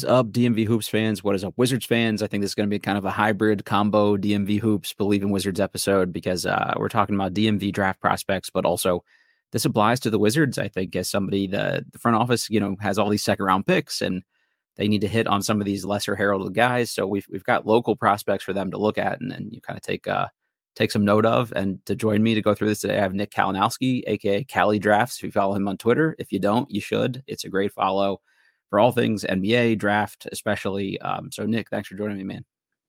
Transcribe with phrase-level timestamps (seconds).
[0.00, 1.22] Is up, DMV Hoops fans?
[1.22, 2.22] What is up, Wizards fans?
[2.22, 5.20] I think this is going to be kind of a hybrid combo DMV Hoops Bleav
[5.20, 9.04] in Wizards episode because uh, we're talking about DMV draft prospects, but also
[9.52, 10.56] this applies to the Wizards.
[10.56, 13.66] I think as somebody the the front office, you know, has all these second round
[13.66, 14.22] picks and
[14.76, 16.90] they need to hit on some of these lesser heralded guys.
[16.90, 19.76] So we've we've got local prospects for them to look at and then you kind
[19.76, 20.28] of take uh
[20.76, 21.52] take some note of.
[21.54, 24.78] And to join me to go through this today, I have Nick Kalinowski, aka Kali
[24.78, 25.18] Drafts.
[25.18, 27.22] If you follow him on Twitter, if you don't, you should.
[27.26, 28.22] It's a great follow
[28.70, 30.98] for all things NBA draft, especially.
[31.00, 32.44] Um, so, Nick, thanks for joining me, man.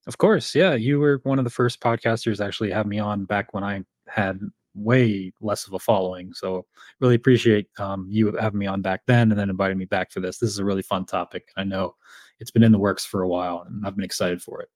[0.08, 3.54] Of course, yeah, you were one of the first podcasters actually have me on back
[3.54, 4.40] when I had
[4.74, 6.34] way less of a following.
[6.34, 6.66] So,
[7.02, 10.22] really appreciate um, you having me on back then, and then inviting me back for
[10.22, 10.38] this.
[10.38, 11.50] This is a really fun topic.
[11.58, 11.96] I know
[12.40, 14.70] it's been in the works for a while, and I've been excited for it.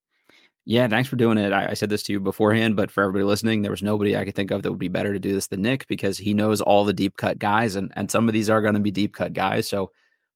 [0.68, 1.54] Yeah, thanks for doing it.
[1.54, 4.26] I, I, said this to you beforehand, but for everybody listening, there was nobody I
[4.26, 6.60] could think of that would be better to do this than Nick because he knows
[6.60, 9.14] all the deep cut guys, and and some of these are going to be deep
[9.14, 9.68] cut guys.
[9.68, 9.92] So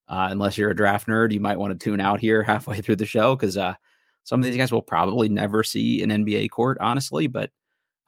[0.10, 2.98] uh, unless you're a draft nerd, you might want to tune out here halfway through
[2.98, 3.76] the show because uh,
[4.24, 7.28] some of these guys will probably never see an NBA court, honestly.
[7.28, 7.52] But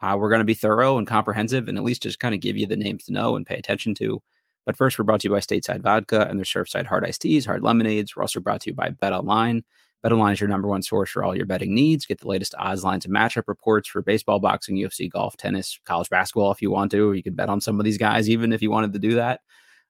[0.02, 2.58] uh, we're going to be thorough and comprehensive and at least just kind of give
[2.58, 4.22] you the names to know and pay attention to.
[4.66, 7.46] But first, we're brought to you by Stateside Vodka and their Surfside Hard Iced Teas,
[7.46, 8.16] Hard Lemonades.
[8.16, 9.64] We're also brought to you by Bet Online.
[10.04, 12.06] Bet Online is your number one source for all your betting needs.
[12.06, 16.10] Get the latest odds, lines, and matchup reports for baseball, boxing, UFC, golf, tennis, college
[16.10, 17.14] basketball if you want to.
[17.14, 19.42] You can bet on some of these guys, even if you wanted to do that.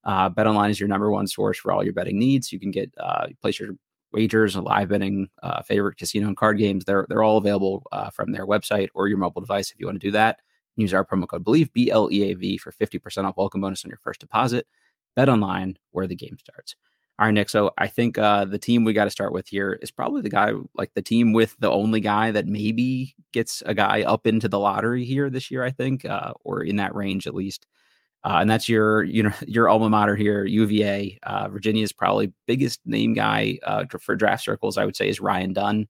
[0.03, 2.51] Uh, BetOnline is your number one source for all your betting needs.
[2.51, 3.71] You can get uh, place your
[4.11, 6.85] wagers live betting, uh, favorite casino and card games.
[6.85, 10.01] They're they're all available uh, from their website or your mobile device if you want
[10.01, 10.39] to do that.
[10.75, 13.61] Use our promo code Bleav B L E A V for fifty percent off welcome
[13.61, 14.65] bonus on your first deposit.
[15.15, 16.75] Bet online where the game starts.
[17.19, 17.49] All right, Nick.
[17.49, 20.29] So I think uh, the team we got to start with here is probably the
[20.29, 24.47] guy, like the team with the only guy that maybe gets a guy up into
[24.47, 25.63] the lottery here this year.
[25.63, 27.67] I think, uh, or in that range at least.
[28.23, 31.19] Uh, and that's your you know your alma mater here, UVA.
[31.23, 35.53] Uh, Virginia's probably biggest name guy uh, for draft circles, I would say, is Ryan
[35.53, 35.87] Dunn.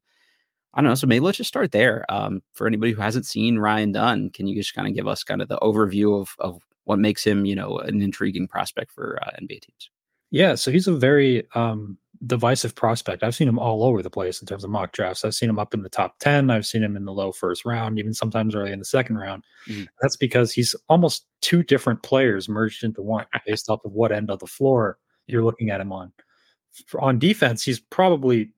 [0.73, 2.05] I don't know, so maybe let's just start there.
[2.07, 5.23] Um, for anybody who hasn't seen Ryan Dunn, can you just kind of give us
[5.23, 9.19] kind of the overview of of what makes him, you know, an intriguing prospect for
[9.21, 9.89] uh, NBA teams?
[10.31, 13.23] Yeah, so he's a very um, divisive prospect.
[13.23, 15.25] I've seen him all over the place in terms of mock drafts.
[15.25, 16.51] I've seen him up in the top 10.
[16.51, 19.43] I've seen him in the low first round, even sometimes early in the second round.
[19.67, 19.87] Mm.
[20.01, 24.29] That's because he's almost two different players merged into one based off of what end
[24.29, 26.11] of the floor you're looking at him on.
[26.85, 28.51] For, on defense, he's probably,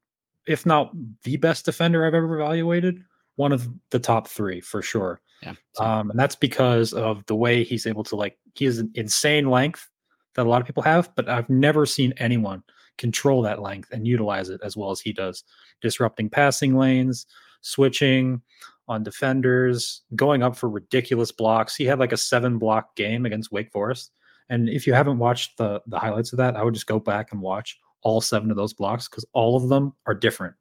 [0.45, 0.91] if not
[1.23, 3.03] the best defender I've ever evaluated,
[3.35, 5.21] one of the top three for sure.
[5.41, 5.53] Yeah.
[5.79, 9.49] Um, and that's because of the way he's able to like, he has an insane
[9.49, 9.89] length
[10.35, 12.63] that a lot of people have, but I've never seen anyone
[12.97, 15.43] control that length and utilize it as well as he does,
[15.81, 17.25] disrupting passing lanes,
[17.61, 18.41] switching
[18.87, 21.75] on defenders, going up for ridiculous blocks.
[21.75, 24.11] He had like a seven block game against Wake Forest.
[24.49, 27.31] And if you haven't watched the the highlights of that, I would just go back
[27.31, 30.55] and watch all seven of those blocks because all of them are different.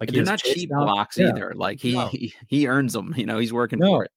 [0.00, 1.28] Like they're not cheap blocks yeah.
[1.28, 1.52] either.
[1.54, 2.06] Like he, no.
[2.08, 3.14] he he earns them.
[3.16, 3.88] You know, he's working no.
[3.88, 4.10] for it.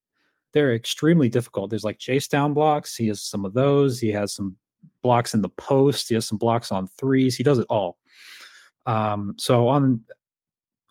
[0.53, 1.69] They're extremely difficult.
[1.69, 2.95] There's like chase down blocks.
[2.95, 3.99] He has some of those.
[3.99, 4.57] He has some
[5.02, 6.09] blocks in the post.
[6.09, 7.36] He has some blocks on threes.
[7.36, 7.97] He does it all.
[8.86, 10.02] Um, so on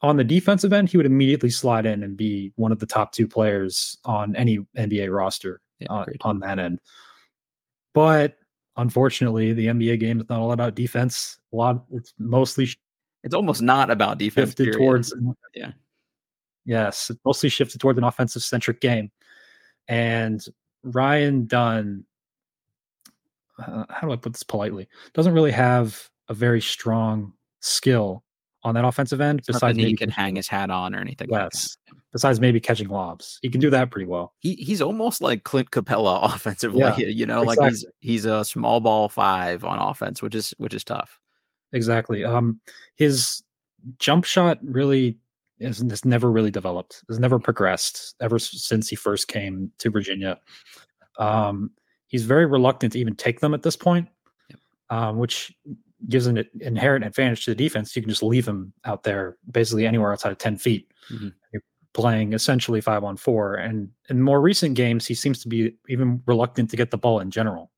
[0.02, 3.12] on the defensive end, he would immediately slide in and be one of the top
[3.12, 6.80] two players on any NBA roster yeah, on, on, that end.
[7.92, 8.36] But
[8.76, 11.38] unfortunately, the NBA game is not all about defense.
[11.52, 12.68] A lot, it's mostly
[13.22, 14.50] it's almost not about defense.
[14.50, 15.14] Shifted towards
[15.54, 15.72] yeah,
[16.64, 19.10] yes, it's mostly shifted towards an offensive centric game.
[19.86, 20.42] And
[20.82, 22.06] Ryan Dunn
[23.66, 24.88] uh, how do I put this politely?
[25.14, 28.24] Doesn't really have a very strong skill
[28.62, 29.42] on that offensive end.
[29.46, 31.28] Besides, maybe he can hang his hat on or anything.
[31.30, 31.76] Yes.
[31.88, 34.34] Like besides maybe catching lobs, he can do that pretty well.
[34.38, 36.80] He he's almost like Clint Capela offensively.
[36.80, 37.64] Yeah, you know, exactly.
[37.64, 41.18] like he's he's a small ball five on offense, which is which is tough.
[41.72, 42.24] Exactly.
[42.24, 42.60] Um,
[42.96, 43.42] his
[43.98, 45.18] jump shot really
[45.58, 47.02] is has never really developed.
[47.08, 50.38] Has never progressed ever since he first came to Virginia.
[51.18, 51.70] Um,
[52.10, 54.08] he's very reluctant to even take them at this point,
[54.90, 55.56] um, which
[56.08, 57.94] gives an inherent advantage to the defense.
[57.94, 60.92] You can just leave him out there basically anywhere outside of 10 feet.
[61.10, 61.28] Mm-hmm.
[61.52, 61.62] You're
[61.94, 63.54] playing essentially five on four.
[63.54, 67.20] And in more recent games, he seems to be even reluctant to get the ball
[67.20, 67.70] in general.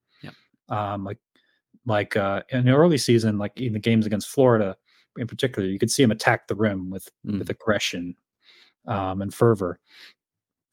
[0.68, 1.18] Um, like,
[1.84, 4.76] like uh, in the early season, like in the games against Florida
[5.18, 7.38] in particular, you could see him attack the rim with, mm.
[7.38, 8.16] with aggression
[8.86, 9.78] um, and fervor.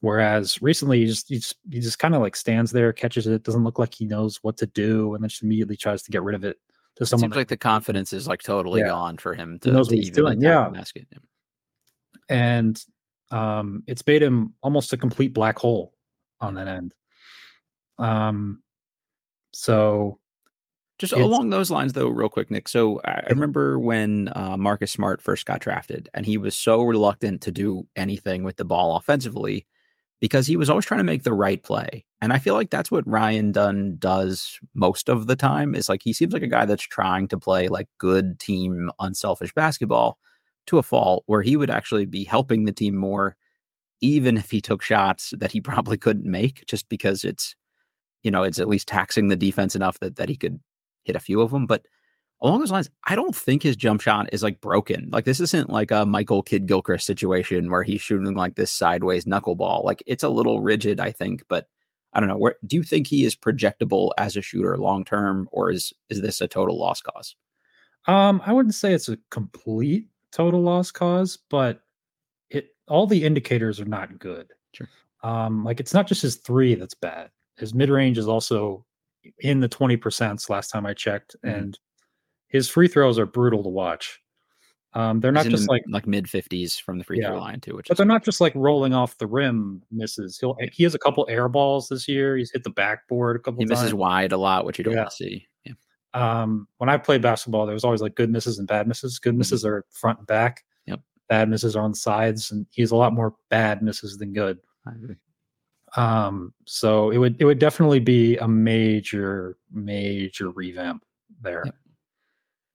[0.02, 3.44] Whereas recently, he just he just, he just kind of like stands there, catches it,
[3.44, 6.24] doesn't look like he knows what to do, and then just immediately tries to get
[6.24, 6.58] rid of it
[6.96, 7.26] to someone.
[7.26, 8.88] It seems like the confidence is like totally yeah.
[8.88, 10.42] gone for him to, knows to what he's doing.
[10.42, 10.72] Yeah,
[12.30, 12.82] and
[13.32, 15.94] um, it's made him almost a complete black hole
[16.40, 16.94] on that end.
[17.98, 18.64] Um,
[19.52, 20.20] so
[21.00, 22.68] Just along those lines, though, real quick, Nick.
[22.68, 26.84] So I, I remember when uh, Marcus Smart first got drafted, and he was so
[26.84, 29.66] reluctant to do anything with the ball offensively
[30.20, 32.06] because he was always trying to make the right play.
[32.22, 35.76] And I feel like that's what Ryan Dunn does most of the time.
[35.76, 39.54] Is like he seems like a guy that's trying to play like good team, unselfish
[39.54, 40.18] basketball
[40.68, 43.38] to a fault, where he would actually be helping the team more,
[44.02, 47.56] even if he took shots that he probably couldn't make, just because it's
[48.24, 50.60] you know it's at least taxing the defense enough that that he could
[51.04, 51.66] hit a few of them.
[51.66, 51.86] But
[52.42, 55.10] along those lines, I don't think his jump shot is like broken.
[55.12, 59.26] Like this isn't like a Michael Kidd Gilchrist situation where he's shooting like this sideways
[59.26, 59.84] knuckleball.
[59.84, 61.44] Like it's a little rigid, I think.
[61.48, 61.68] But
[62.14, 62.38] I don't know.
[62.38, 66.22] Where do you think he is projectable as a shooter long term, or is is
[66.22, 67.36] this a total loss cause?
[68.08, 71.82] Um, I wouldn't say it's a complete total loss cause, but
[72.50, 74.52] it all the indicators are not good.
[74.74, 74.88] Sure.
[75.24, 77.30] Um, like it's not just his three that's bad.
[77.58, 78.86] His mid range is also
[79.40, 81.36] in the 20% last time I checked.
[81.46, 81.56] Mm-hmm.
[81.56, 81.80] And
[82.50, 84.20] his free throws are brutal to watch.
[84.94, 87.60] Um, they're not just the, like like mid 50s from the free yeah, throw line
[87.60, 90.40] too, which but they're not just like rolling off the rim misses.
[90.40, 92.36] He'll he has a couple air balls this year.
[92.36, 93.60] He's hit the backboard a couple.
[93.60, 93.82] He times.
[93.82, 95.02] misses wide a lot, which you don't yeah.
[95.02, 95.48] want to see.
[95.64, 95.74] Yeah.
[96.16, 99.20] Um, when I played basketball, there was always like good misses and bad misses.
[99.20, 99.40] Good mm-hmm.
[99.40, 100.64] misses are front and back.
[100.88, 101.02] Yep.
[101.28, 104.58] Bad misses are on the sides, and he's a lot more bad misses than good.
[104.88, 105.16] I agree.
[105.98, 111.04] Um, so it would it would definitely be a major major revamp
[111.42, 111.62] there.
[111.66, 111.76] Yep.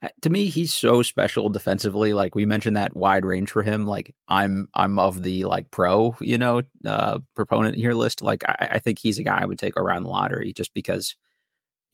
[0.05, 2.13] Uh, to me, he's so special defensively.
[2.13, 3.87] Like we mentioned that wide range for him.
[3.87, 8.21] Like I'm I'm of the like pro, you know, uh proponent here list.
[8.23, 11.17] Like I, I think he's a guy I would take around the lottery just because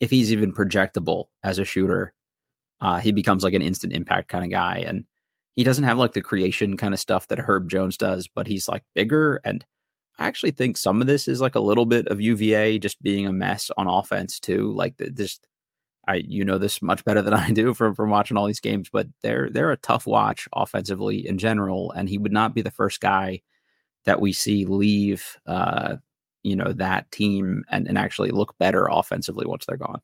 [0.01, 2.13] if he's even projectable as a shooter,
[2.81, 4.83] uh, he becomes like an instant impact kind of guy.
[4.85, 5.05] And
[5.55, 8.67] he doesn't have like the creation kind of stuff that Herb Jones does, but he's
[8.67, 9.65] like bigger and
[10.19, 13.25] I actually think some of this is like a little bit of UVA just being
[13.25, 14.71] a mess on offense too.
[14.73, 15.39] Like this,
[16.11, 18.89] I you know this much better than I do from from watching all these games,
[18.91, 22.71] but they're they're a tough watch offensively in general, and he would not be the
[22.71, 23.41] first guy
[24.05, 25.97] that we see leave, uh,
[26.43, 30.01] you know, that team and and actually look better offensively once they're gone.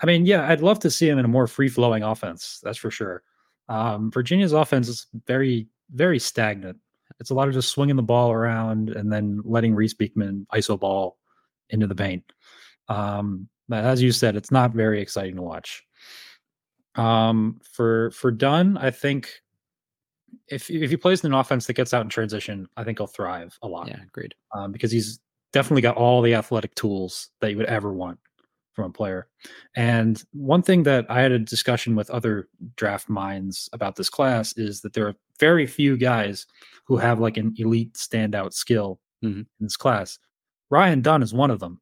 [0.00, 2.60] I mean, yeah, I'd love to see him in a more free flowing offense.
[2.62, 3.22] That's for sure.
[3.68, 6.78] Um, Virginia's offense is very very stagnant
[7.20, 10.78] it's a lot of just swinging the ball around and then letting Reece Beekman iso
[10.78, 11.18] ball
[11.70, 12.24] into the paint.
[12.88, 15.84] Um, as you said, it's not very exciting to watch.
[16.94, 19.30] Um, for for Dunn, I think
[20.48, 23.06] if if he plays in an offense that gets out in transition, I think he'll
[23.06, 23.88] thrive a lot.
[23.88, 24.34] Yeah, agreed.
[24.54, 25.20] Um, because he's
[25.52, 28.18] definitely got all the athletic tools that you would ever want
[28.72, 29.28] from a player.
[29.76, 34.56] And one thing that I had a discussion with other draft minds about this class
[34.56, 36.46] is that there are very few guys
[36.86, 39.40] who have like an elite standout skill mm-hmm.
[39.40, 40.18] in this class.
[40.70, 41.80] Ryan Dunn is one of them.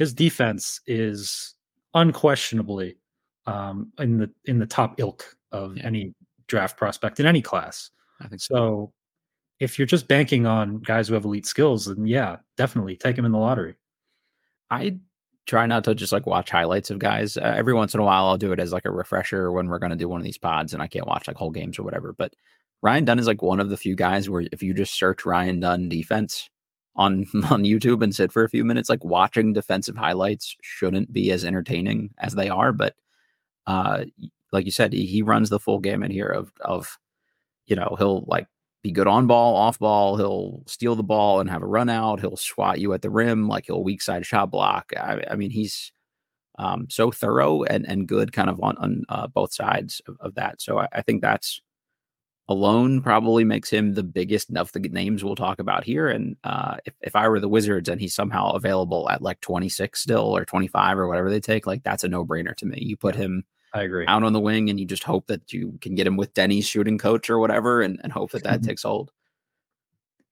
[0.00, 1.56] His defense is
[1.92, 2.96] unquestionably
[3.44, 5.84] um, in the in the top ilk of yeah.
[5.84, 6.14] any
[6.46, 7.90] draft prospect in any class.
[8.18, 8.54] I think so.
[8.54, 8.92] so.
[9.58, 13.26] If you're just banking on guys who have elite skills, then yeah, definitely take him
[13.26, 13.74] in the lottery.
[14.70, 14.96] I
[15.46, 17.36] try not to just like watch highlights of guys.
[17.36, 19.78] Uh, every once in a while, I'll do it as like a refresher when we're
[19.78, 21.82] going to do one of these pods and I can't watch like whole games or
[21.82, 22.14] whatever.
[22.16, 22.32] But
[22.80, 25.60] Ryan Dunn is like one of the few guys where if you just search Ryan
[25.60, 26.48] Dunn defense
[26.96, 31.30] on on YouTube and sit for a few minutes, like watching defensive highlights shouldn't be
[31.30, 32.72] as entertaining as they are.
[32.72, 32.94] But
[33.66, 34.04] uh,
[34.52, 36.98] like you said, he, runs the full gamut here of of
[37.66, 38.46] you know he'll like
[38.82, 40.16] be good on ball, off ball.
[40.16, 42.20] He'll steal the ball and have a run out.
[42.20, 44.92] He'll swat you at the rim, like he'll weak side shot block.
[44.96, 45.92] I, I mean, he's
[46.58, 50.34] um, so thorough and and good, kind of on on uh, both sides of, of
[50.34, 50.60] that.
[50.60, 51.60] So I, I, think that's
[52.50, 56.08] alone probably makes him the biggest of the names we'll talk about here.
[56.08, 59.98] And uh, if, if I were the Wizards and he's somehow available at like 26
[59.98, 62.78] still or 25 or whatever they take, like that's a no brainer to me.
[62.80, 65.78] You put him I agree out on the wing and you just hope that you
[65.80, 68.82] can get him with Deni's shooting coach or whatever and, and hope that that takes
[68.82, 69.12] hold.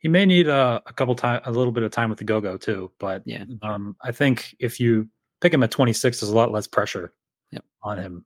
[0.01, 2.41] He may need a, a couple time, a little bit of time with the go
[2.41, 2.91] go too.
[2.99, 5.09] But yeah, um, I think if you
[5.41, 7.13] pick him at 26, there's a lot less pressure
[7.53, 7.65] yep.
[7.83, 8.25] on him.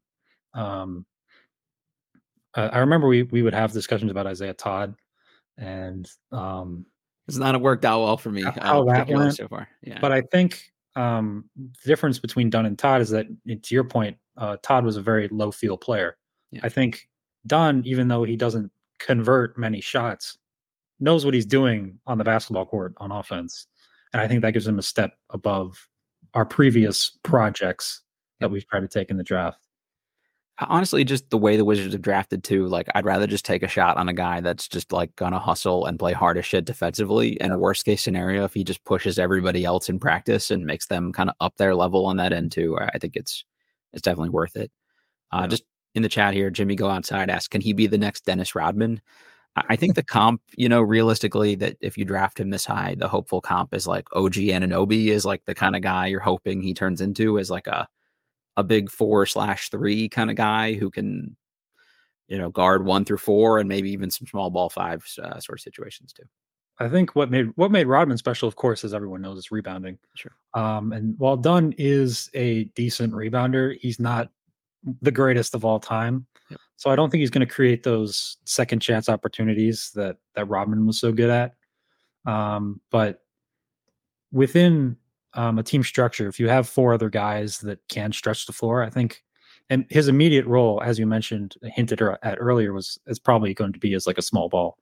[0.54, 1.06] Um,
[2.54, 4.94] uh, I remember we we would have discussions about Isaiah Todd,
[5.56, 6.87] and um,
[7.28, 8.42] it's not worked out well for me.
[8.42, 9.99] How uh, that went so far, yeah.
[10.00, 10.62] But I think
[10.97, 14.97] um, the difference between Dunn and Todd is that, to your point, uh, Todd was
[14.97, 16.16] a very low field player.
[16.50, 16.61] Yeah.
[16.62, 17.09] I think
[17.47, 20.37] Dunn, even though he doesn't convert many shots,
[21.00, 23.66] knows what he's doing on the basketball court on offense,
[24.12, 25.88] and I think that gives him a step above
[26.35, 28.02] our previous projects
[28.40, 29.68] that we've tried to take in the draft
[30.69, 33.69] honestly just the way the wizards have drafted too like i'd rather just take a
[33.69, 37.40] shot on a guy that's just like gonna hustle and play hard as shit defensively
[37.40, 40.87] and a worst case scenario if he just pushes everybody else in practice and makes
[40.87, 43.45] them kind of up their level on that end too i think it's
[43.92, 44.71] it's definitely worth it.
[45.31, 45.47] Uh, yeah.
[45.49, 45.64] Just
[45.95, 49.00] in the chat here, Jimmy Go Outside asks, can he be the next Dennis Rodman?
[49.54, 53.09] I think the comp, you know, realistically, that if you draft him this high, the
[53.09, 56.73] hopeful comp is like OG Anunoby is like the kind of guy you're hoping he
[56.73, 57.87] turns into as like a
[58.56, 61.37] a big four slash three kind of guy who can,
[62.28, 65.59] you know, guard one through four and maybe even some small ball five uh, sort
[65.59, 66.25] of situations too.
[66.78, 69.99] I think what made what made Rodman special, of course, as everyone knows, is rebounding.
[70.14, 70.32] Sure.
[70.54, 74.30] Um, and while Dunn is a decent rebounder, he's not
[75.00, 76.26] the greatest of all time.
[76.50, 76.61] Yep.
[76.76, 80.87] So I don't think he's going to create those second chance opportunities that that Rodman
[80.87, 81.54] was so good at.
[82.26, 83.21] Um, but
[84.32, 84.97] within
[85.34, 88.82] um, a team structure, if you have four other guys that can stretch the floor,
[88.82, 89.22] I think,
[89.70, 93.78] and his immediate role, as you mentioned, hinted at earlier, was is probably going to
[93.78, 94.78] be as like a small ball,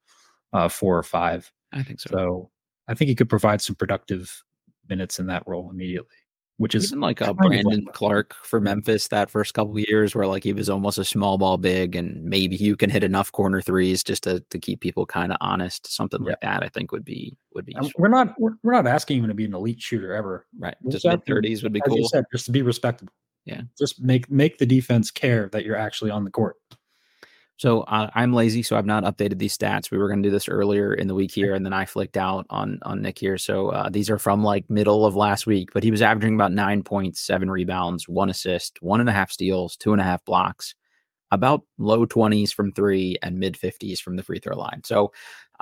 [0.52, 1.52] uh, four or five.
[1.72, 2.10] I think so.
[2.10, 2.50] So
[2.88, 4.42] I think he could provide some productive
[4.88, 6.16] minutes in that role immediately
[6.60, 10.44] which is Even like a Brandon Clarke for Memphis that first couple years where like
[10.44, 14.04] he was almost a small ball big and maybe you can hit enough corner threes
[14.04, 15.90] just to, to keep people kind of honest.
[15.90, 16.32] Something yeah.
[16.32, 19.28] like that I think would be would be we're not we're, we're, not asking him
[19.28, 20.46] to be an elite shooter ever.
[20.58, 20.74] Right.
[20.90, 22.06] just mid thirties would be cool.
[22.10, 23.14] Said, just to be respectable.
[23.46, 23.62] Yeah.
[23.78, 26.56] Just make make the defense care that you're actually on the court.
[27.60, 29.90] So uh, I'm lazy, so I've not updated these stats.
[29.90, 32.16] We were going to do this earlier in the week here, and then I flicked
[32.16, 33.36] out on on Nick here.
[33.36, 36.52] So uh, these are from like middle of last week, but he was averaging about
[36.52, 40.24] nine points, seven rebounds, one assist, one and a half steals, two and a half
[40.24, 40.74] blocks,
[41.32, 44.80] about low twenties from three and mid fifties from the free throw line.
[44.82, 45.12] So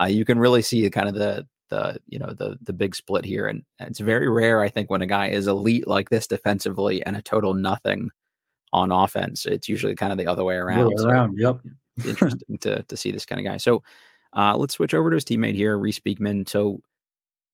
[0.01, 3.25] uh, you can really see kind of the the you know the the big split
[3.25, 7.05] here, and it's very rare, I think, when a guy is elite like this defensively
[7.05, 8.11] and a total nothing
[8.73, 9.47] on offense.
[9.47, 10.87] It's usually kind of the other way around.
[10.87, 11.75] Way around, so, yep
[12.07, 13.57] interesting to to see this kind of guy.
[13.57, 13.83] So
[14.37, 16.47] uh, let's switch over to his teammate here, Reece Beekman.
[16.47, 16.81] So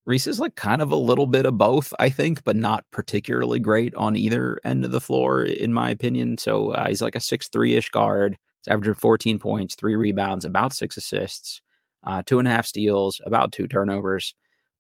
[0.07, 3.59] Reece is like kind of a little bit of both, I think, but not particularly
[3.59, 6.37] great on either end of the floor, in my opinion.
[6.39, 8.37] So uh, he's like a six three ish guard.
[8.65, 11.61] He's averaging 14 points, three rebounds, about six assists,
[12.05, 14.35] uh, two and a half steals, about two turnovers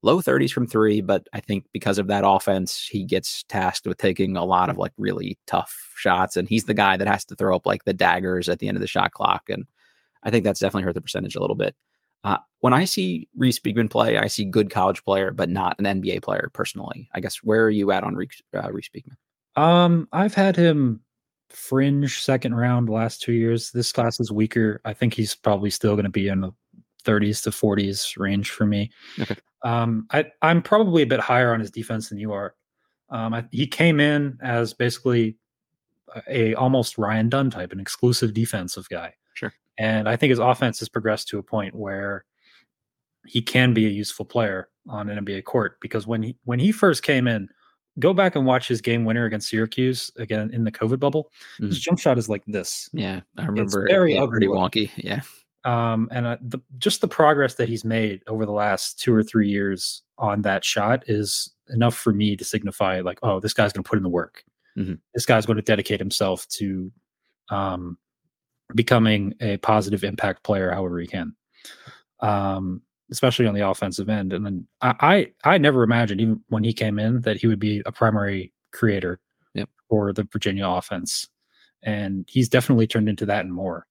[0.05, 3.99] low 30s from three, but I think because of that offense, he gets tasked with
[3.99, 6.37] taking a lot of like really tough shots.
[6.37, 8.77] And he's the guy that has to throw up like the daggers at the end
[8.77, 9.49] of the shot clock.
[9.49, 9.65] And
[10.23, 11.75] I think that's definitely hurt the percentage a little bit.
[12.23, 15.85] Uh, when I see Reece Beekman play, I see good college player, but not an
[15.85, 17.09] NBA player personally.
[17.15, 19.17] I guess where are you at on Reece, uh, Reece Beekman?
[19.57, 21.01] Um, I've had him
[21.51, 23.71] fringe second round last two years.
[23.71, 24.81] This class is weaker.
[24.85, 26.53] I think he's probably still going to be in the
[27.05, 28.91] 30s to 40s range for me.
[29.21, 29.37] Okay.
[29.63, 32.55] Um, I, I'm probably a bit higher on his defense than you are.
[33.11, 35.37] Um, I, he came in as basically
[36.29, 39.15] a, a almost Ryan Dunn type, an exclusive defensive guy.
[39.35, 39.53] Sure.
[39.79, 42.25] And I think his offense has progressed to a point where
[43.27, 46.73] he can be a useful player on an NBA court because when he when he
[46.73, 47.49] first came in,
[47.99, 51.31] go back and watch his game winner against Syracuse again in the COVID bubble.
[51.61, 51.69] Mm.
[51.69, 52.89] His jump shot is like this.
[52.93, 53.85] Yeah, I remember.
[53.85, 54.91] It's very ugly, pretty wonky.
[54.97, 55.23] Yeah.
[55.65, 59.23] Um, and uh, the, just the progress that he's made over the last two or
[59.23, 63.73] three years on that shot is enough for me to signify like, oh, this guy's
[63.73, 64.45] going to put in the work.
[64.77, 64.95] Mm-hmm.
[65.15, 66.93] This guy's going to dedicate himself to
[67.49, 67.97] um,
[68.75, 71.35] becoming a positive impact player, however he can,
[72.21, 74.33] um, especially on the offensive end.
[74.33, 74.95] And then I,
[75.45, 78.53] I, I never imagined, even when he came in, that he would be a primary
[78.73, 79.19] creator
[79.55, 79.71] yep.
[79.89, 81.27] for the Virginia offense,
[81.83, 83.87] and he's definitely turned into that and more.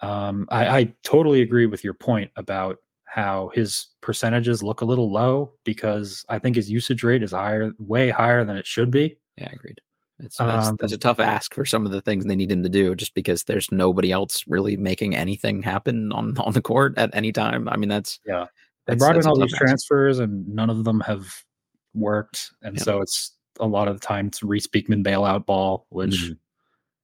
[0.00, 5.10] Um, I, I totally agree with your point about how his percentages look a little
[5.10, 9.18] low because I think his usage rate is higher, way higher than it should be.
[9.36, 9.80] Yeah, agreed.
[10.20, 12.62] It's that's, um, that's, a tough ask for some of the things they need him
[12.64, 16.94] to do, just because there's nobody else really making anything happen on on the court
[16.98, 17.68] at any time.
[17.68, 18.46] I mean, that's yeah.
[18.86, 19.62] They brought in all these ask.
[19.62, 21.26] transfers, and none of them have
[21.94, 22.82] worked, and yeah.
[22.82, 26.32] so it's a lot of the time it's Reece Beekman bailout ball, which mm-hmm.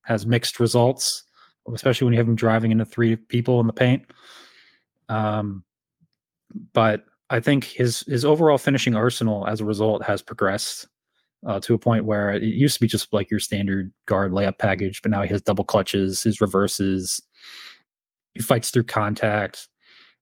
[0.03, 1.25] has mixed results
[1.73, 4.05] especially when you have him driving into three people in the paint.
[5.09, 5.65] Um,
[6.73, 10.87] but I think his his overall finishing arsenal as a result has progressed
[11.47, 14.59] uh, to a point where it used to be just like your standard guard layup
[14.59, 17.21] package, but now he has double clutches, his reverses,
[18.35, 19.69] he fights through contact.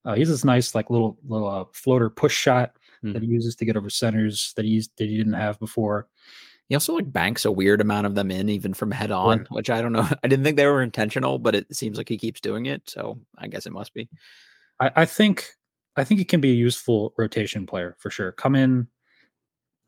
[0.05, 3.13] Uh, he has this nice like little little uh, floater push shot mm.
[3.13, 6.09] that he uses to get over centers that he that he didn't have before.
[6.73, 9.47] He also like banks a weird amount of them in, even from head on, right.
[9.51, 10.09] which I don't know.
[10.25, 12.89] I didn't think they were intentional, but it seems like he keeps doing it.
[12.89, 14.09] So I guess it must be.
[14.81, 15.51] I, I think
[15.97, 18.33] I think he can be a useful rotation player for sure.
[18.33, 18.89] Come in,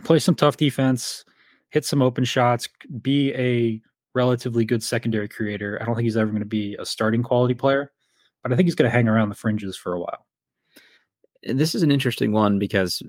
[0.02, 1.24] play some tough defense,
[1.70, 2.68] hit some open shots,
[3.00, 3.80] be a
[4.14, 5.78] relatively good secondary creator.
[5.80, 7.92] I don't think he's ever going to be a starting quality player,
[8.42, 10.26] but I think he's going to hang around the fringes for a while.
[11.44, 13.02] This is an interesting one because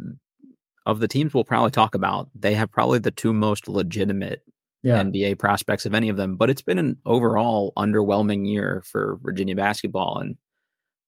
[0.85, 4.43] of the teams we'll probably talk about, they have probably the two most legitimate
[4.83, 5.01] yeah.
[5.01, 6.35] NBA prospects of any of them.
[6.35, 10.37] But it's been an overall underwhelming year for Virginia basketball, and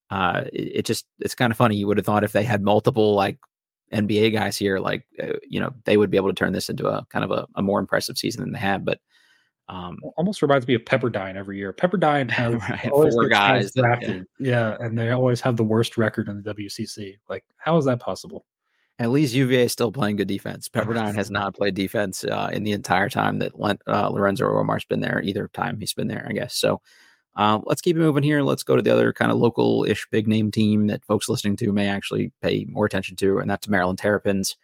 [0.10, 1.76] uh, it, it just it's kind of funny.
[1.76, 3.38] You would have thought if they had multiple like
[3.94, 6.88] NBA guys here, like uh, you know, they would be able to turn this into
[6.88, 8.84] a kind of a, a more impressive season than they had.
[8.84, 9.00] But
[9.70, 11.72] um, almost reminds me of Pepperdine every year.
[11.72, 14.76] Pepperdine has right, four guys drafted, yeah.
[14.80, 17.18] yeah, and they always have the worst record in the WCC.
[17.30, 18.46] Like, how is that possible?
[19.00, 20.70] At least UVA is still playing good defense.
[20.74, 23.54] Pepperdine has not played defense uh, in the entire time that
[23.88, 25.22] uh, Lorenzo Romar's been there.
[25.24, 26.56] Either time he's been there, I guess.
[26.56, 26.82] So
[27.36, 28.42] uh, let's keep it moving here.
[28.42, 31.72] Let's go to the other kind of local-ish big name team that folks listening to
[31.72, 34.56] may actually pay more attention to, and that's Maryland Terrapins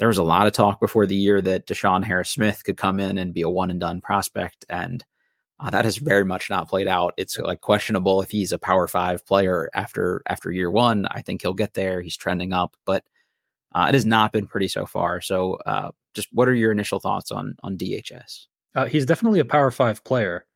[0.00, 2.98] there was a lot of talk before the year that DeShawn Harris Smith could come
[2.98, 4.64] in and be a one and done prospect.
[4.70, 5.04] And
[5.60, 7.12] uh, that has very much not played out.
[7.18, 11.06] It's like questionable if he's a power five player after after year one.
[11.10, 12.00] I think he'll get there.
[12.00, 13.04] He's trending up, but
[13.74, 15.20] uh, it has not been pretty so far.
[15.20, 18.46] So, uh, just what are your initial thoughts on on DHS?
[18.74, 20.46] Uh, he's definitely a power five player.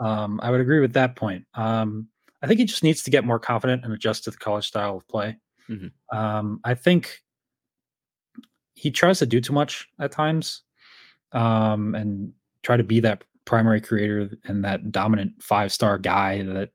[0.00, 1.44] Um, I would agree with that point.
[1.54, 2.08] Um,
[2.42, 4.96] I think he just needs to get more confident and adjust to the college style
[4.96, 5.36] of play.
[5.68, 6.16] Mm-hmm.
[6.16, 7.20] Um, I think
[8.74, 10.62] he tries to do too much at times
[11.32, 16.70] um, and try to be that primary creator and that dominant five star guy that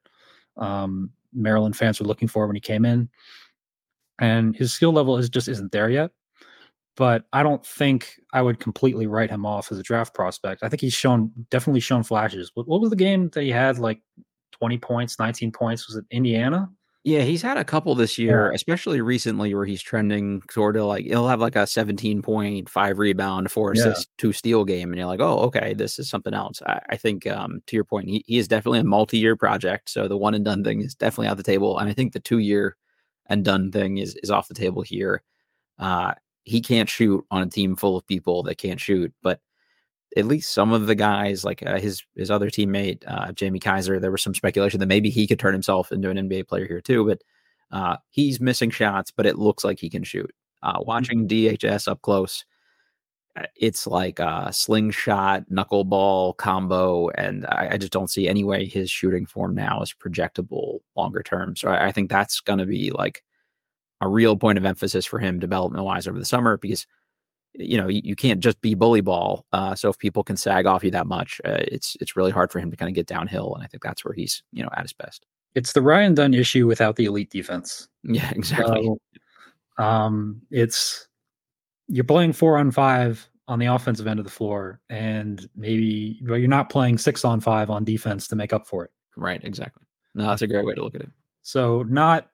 [0.57, 3.09] um, Maryland fans were looking for when he came in.
[4.19, 6.11] And his skill level is just isn't there yet.
[6.95, 10.61] But I don't think I would completely write him off as a draft prospect.
[10.61, 12.51] I think he's shown definitely shown flashes.
[12.53, 13.99] What, what was the game that he had like
[14.51, 15.87] 20 points, 19 points?
[15.87, 16.69] Was it Indiana?
[17.05, 18.55] Yeah, he's had a couple this year, yeah.
[18.55, 22.97] especially recently, where he's trending sort of like he'll have like a 17 point, five
[22.97, 24.21] rebound, four assist, yeah.
[24.21, 24.89] two steal game.
[24.89, 26.61] And you're like, oh, okay, this is something else.
[26.65, 29.89] I, I think, um, to your point, he, he is definitely a multi year project.
[29.89, 31.77] So the one and done thing is definitely out the table.
[31.77, 32.77] And I think the two year
[33.27, 35.23] and done thing is, is off the table here.
[35.79, 39.39] Uh, he can't shoot on a team full of people that can't shoot, but
[40.15, 43.99] at least some of the guys, like uh, his his other teammate uh, Jamie Kaiser,
[43.99, 46.81] there was some speculation that maybe he could turn himself into an NBA player here
[46.81, 47.05] too.
[47.05, 47.21] But
[47.71, 50.31] uh, he's missing shots, but it looks like he can shoot.
[50.61, 50.87] Uh, mm-hmm.
[50.87, 52.45] watching DHS up close,
[53.55, 58.91] it's like a slingshot, knuckleball combo, and I, I, just don't see any way his
[58.91, 61.55] shooting form now is projectable longer term.
[61.55, 63.23] So I, I think that's going to be like
[64.01, 66.85] a real point of emphasis for him development wise over the summer because
[67.53, 69.45] you know you, you can't just be bully ball.
[69.51, 72.51] Uh, so if people can sag off you that much, uh, it's it's really hard
[72.51, 74.69] for him to kind of get downhill, and I think that's where he's you know
[74.75, 75.25] at his best.
[75.55, 77.87] It's the Ryan Dunn issue without the elite defense.
[78.03, 78.85] Yeah, exactly.
[78.85, 81.07] So, um, it's
[81.87, 86.37] you're playing four on five on the offensive end of the floor, and maybe well,
[86.37, 88.91] you're not playing six on five on defense to make up for it.
[89.15, 89.41] Right.
[89.43, 89.83] Exactly.
[90.15, 91.09] No, that's a great way to look at it.
[91.41, 92.29] So not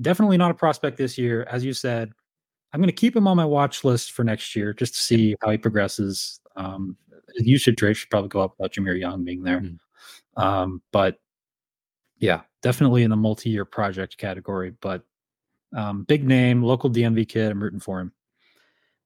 [0.00, 2.12] definitely not a prospect this year, as you said.
[2.72, 5.34] I'm going to keep him on my watch list for next year just to see
[5.40, 6.40] how he progresses.
[6.56, 6.96] Um,
[7.36, 9.60] usage rate should probably go up without Jahmir Young being there.
[9.60, 10.40] Mm-hmm.
[10.42, 11.18] Um, but
[12.18, 14.74] yeah, definitely in the multi-year project category.
[14.80, 15.02] But
[15.74, 17.50] um, big name, local DMV kid.
[17.50, 18.12] I'm rooting for him.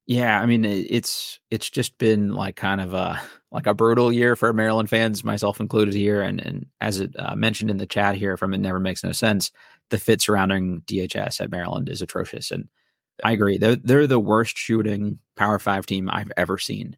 [0.06, 3.20] Yeah, I mean it's it's just been like kind of a
[3.52, 6.22] like a brutal year for Maryland fans, myself included here.
[6.22, 9.12] And and as it uh, mentioned in the chat here, from it never makes no
[9.12, 9.50] sense.
[9.90, 12.68] The fit surrounding DHS at Maryland is atrocious, and
[13.24, 13.58] I agree.
[13.58, 16.96] They're they're the worst shooting Power Five team I've ever seen,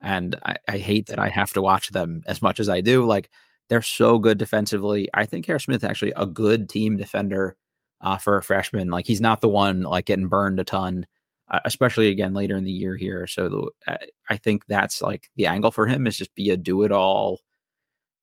[0.00, 3.04] and I, I hate that I have to watch them as much as I do.
[3.06, 3.30] Like
[3.68, 5.08] they're so good defensively.
[5.14, 7.56] I think Harris Smith actually a good team defender
[8.02, 8.90] uh, for a freshman.
[8.90, 11.06] Like he's not the one like getting burned a ton,
[11.50, 13.26] uh, especially again later in the year here.
[13.26, 13.98] So the,
[14.30, 17.40] I think that's like the angle for him is just be a do it all.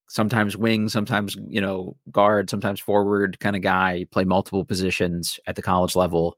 [0.08, 4.06] Sometimes wing, sometimes you know guard, sometimes forward kind of guy.
[4.10, 6.36] Play multiple positions at the college level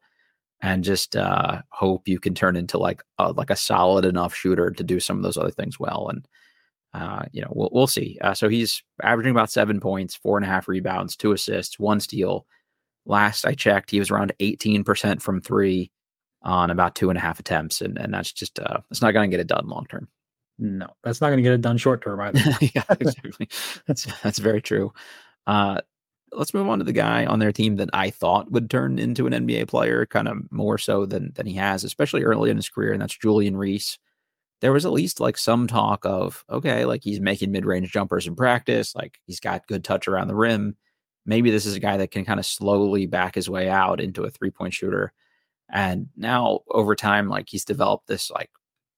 [0.60, 4.70] and just uh, hope you can turn into like a, like a solid enough shooter
[4.70, 6.08] to do some of those other things well.
[6.08, 6.26] And
[6.94, 8.18] uh, you know, we'll we'll see.
[8.20, 11.98] Uh, so he's averaging about seven points, four and a half rebounds, two assists, one
[11.98, 12.46] steal.
[13.06, 15.90] Last I checked, he was around eighteen percent from three
[16.44, 19.28] on about two and a half attempts, and and that's just uh, it's not going
[19.28, 20.08] to get it done long term.
[20.58, 22.38] No, that's not going to get it done short term either.
[22.60, 23.48] yeah, exactly.
[23.86, 24.92] that's that's very true.
[25.46, 25.80] Uh,
[26.32, 29.26] let's move on to the guy on their team that I thought would turn into
[29.26, 32.68] an NBA player, kind of more so than than he has, especially early in his
[32.68, 33.98] career, and that's Julian Reese.
[34.60, 38.26] There was at least like some talk of okay, like he's making mid range jumpers
[38.26, 40.76] in practice, like he's got good touch around the rim.
[41.26, 44.24] Maybe this is a guy that can kind of slowly back his way out into
[44.24, 45.12] a three point shooter.
[45.74, 48.50] And now over time, like he's developed this like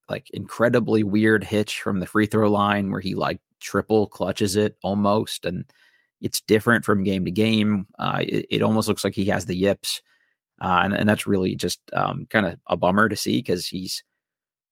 [0.09, 4.77] like incredibly weird hitch from the free throw line where he like triple clutches it
[4.85, 5.65] almost and
[6.21, 7.87] it's different from game to game.
[7.99, 10.01] Uh, it, it, almost looks like he has the yips,
[10.63, 14.03] uh, and, and that's really just um, kind of a bummer to see because he's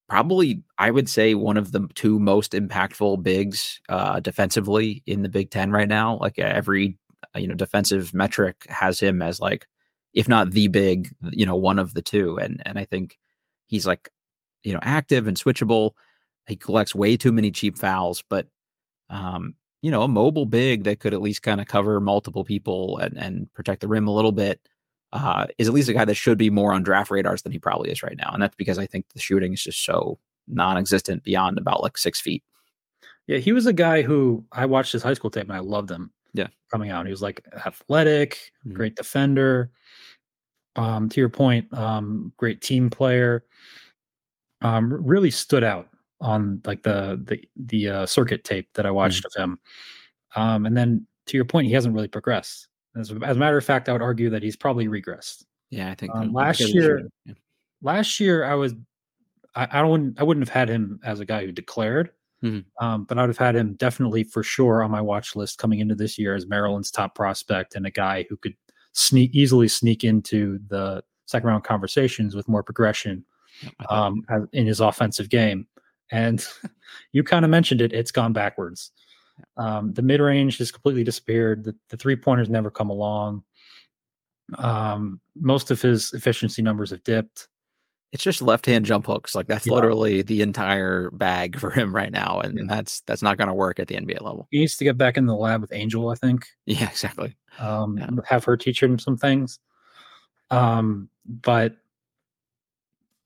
[0.08, 5.28] probably I would say one of the two most impactful bigs uh, defensively in the
[5.28, 6.18] Big Ten right now.
[6.18, 6.98] Like every
[7.34, 9.66] you know defensive metric has him as like
[10.14, 12.38] if not the big, you know, one of the two.
[12.38, 13.18] And and I think
[13.66, 14.10] he's like,
[14.62, 15.92] you know, active and switchable.
[16.46, 18.46] He collects way too many cheap fouls, but
[19.10, 22.98] um, you know, a mobile big that could at least kind of cover multiple people
[22.98, 24.60] and and protect the rim a little bit.
[25.12, 27.58] Uh, is at least a guy that should be more on draft radars than he
[27.58, 28.30] probably is right now.
[28.32, 31.96] And that's because I think the shooting is just so non existent beyond about like
[31.96, 32.42] six feet.
[33.26, 35.90] Yeah, he was a guy who I watched his high school tape and I loved
[35.90, 36.10] him.
[36.34, 36.48] Yeah.
[36.70, 37.06] Coming out.
[37.06, 38.74] He was like athletic, mm-hmm.
[38.76, 39.70] great defender.
[40.76, 43.44] Um, to your point, um, great team player.
[44.60, 45.88] Um, really stood out
[46.20, 49.42] on like the the the uh, circuit tape that I watched mm-hmm.
[49.42, 49.58] of him.
[50.34, 52.68] Um, and then to your point, he hasn't really progressed.
[52.96, 55.44] As, as, a matter of fact, I would argue that he's probably regressed.
[55.70, 57.08] Yeah, I think um, last year.
[57.24, 57.34] Yeah.
[57.82, 58.74] Last year, I was
[59.54, 62.10] I, I don't I wouldn't have had him as a guy who declared,
[62.44, 62.84] Mm-hmm.
[62.84, 65.80] Um, but I would have had him definitely for sure on my watch list coming
[65.80, 68.54] into this year as Maryland's top prospect and a guy who could
[68.92, 73.24] sneak easily sneak into the second round conversations with more progression
[73.88, 75.66] um, in his offensive game.
[76.12, 76.46] And
[77.12, 78.92] you kind of mentioned it; it's gone backwards.
[79.56, 81.64] Um, the mid range has completely disappeared.
[81.64, 83.42] The, the three pointers never come along.
[84.58, 87.48] Um, most of his efficiency numbers have dipped
[88.14, 89.34] it's just left hand jump hooks.
[89.34, 89.74] Like that's yeah.
[89.74, 92.64] literally the entire bag for him right now, and, yeah.
[92.68, 94.46] that's that's not going to work at the NBA level.
[94.50, 96.46] He needs to get back in the lab with Angel, I think.
[96.64, 97.36] Yeah, exactly.
[97.58, 98.08] Um, yeah.
[98.26, 99.58] Have her teach him some things.
[100.50, 101.76] Um, but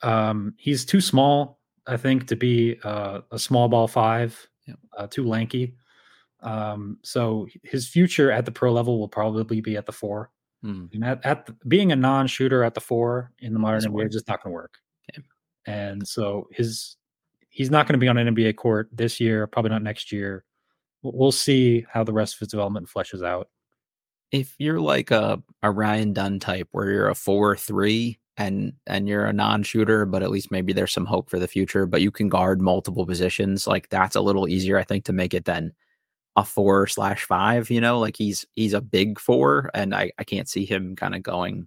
[0.02, 4.48] um, he's too small, I think, to be uh, a small ball five.
[4.96, 5.74] Uh, too lanky.
[6.40, 10.30] Um, so his future at the pro level will probably be at the four.
[10.62, 10.86] Hmm.
[10.92, 14.14] And at, at the, being a non-shooter at the four in the modern NBA is
[14.14, 14.74] just not going to work.
[15.10, 15.22] Okay.
[15.66, 16.96] And so his
[17.50, 20.44] he's not going to be on an NBA court this year, probably not next year.
[21.02, 23.48] We'll see how the rest of his development fleshes out.
[24.30, 29.08] If you're like a, a Ryan Dunn type, where you're a four three and and
[29.08, 31.86] you're a non-shooter, but at least maybe there's some hope for the future.
[31.86, 33.66] But you can guard multiple positions.
[33.66, 35.72] Like that's a little easier, I think, to make it than
[36.38, 40.24] a four slash five, you know, like he's he's a big four, and I, I
[40.24, 41.66] can't see him kind of going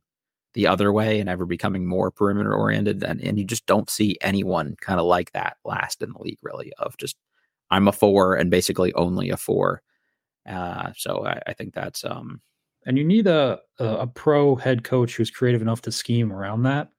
[0.53, 3.03] the other way and ever becoming more perimeter oriented.
[3.03, 6.39] And and you just don't see anyone kind of like that last in the league,
[6.41, 7.17] really, of just
[7.69, 9.81] I'm a four and basically only a four.
[10.47, 12.41] Uh, so I, I think that's um
[12.85, 16.63] and you need a, a, a pro head coach who's creative enough to scheme around
[16.63, 16.89] that.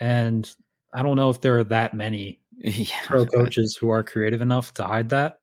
[0.00, 0.48] And
[0.94, 4.74] I don't know if there are that many yeah, pro coaches who are creative enough
[4.74, 5.40] to hide that.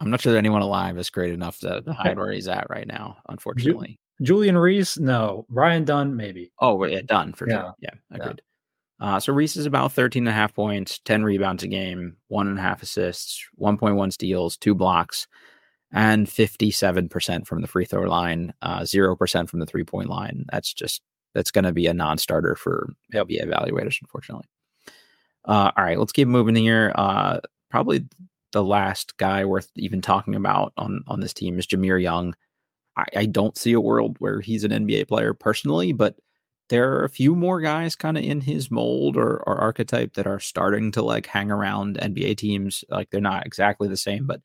[0.00, 2.86] I'm not sure that anyone alive is great enough to hide where he's at right
[2.86, 3.98] now, unfortunately.
[4.20, 5.46] Ju- Julian Reese, no.
[5.48, 6.52] Ryan Dunn, maybe.
[6.58, 7.56] Oh, yeah, Dunn for yeah.
[7.56, 7.74] sure.
[7.80, 8.42] Yeah, agreed.
[9.00, 9.14] Yeah.
[9.16, 12.48] Uh, so Reese is about 13 and a half points, 10 rebounds a game, one
[12.48, 15.26] and a half assists, 1.1 steals, two blocks,
[15.92, 20.44] and 57% from the free throw line, uh, 0% from the three point line.
[20.52, 21.00] That's just,
[21.34, 24.46] that's going to be a non starter for LBA evaluators, unfortunately.
[25.46, 26.92] Uh, all right, let's keep moving here.
[26.94, 28.04] Uh, probably
[28.52, 32.34] the last guy worth even talking about on on this team is Jahmir Young.
[32.96, 36.16] I, I don't see a world where he's an NBA player personally, but
[36.68, 40.26] there are a few more guys kind of in his mold or, or archetype that
[40.26, 42.84] are starting to like hang around NBA teams.
[42.88, 44.40] Like they're not exactly the same, but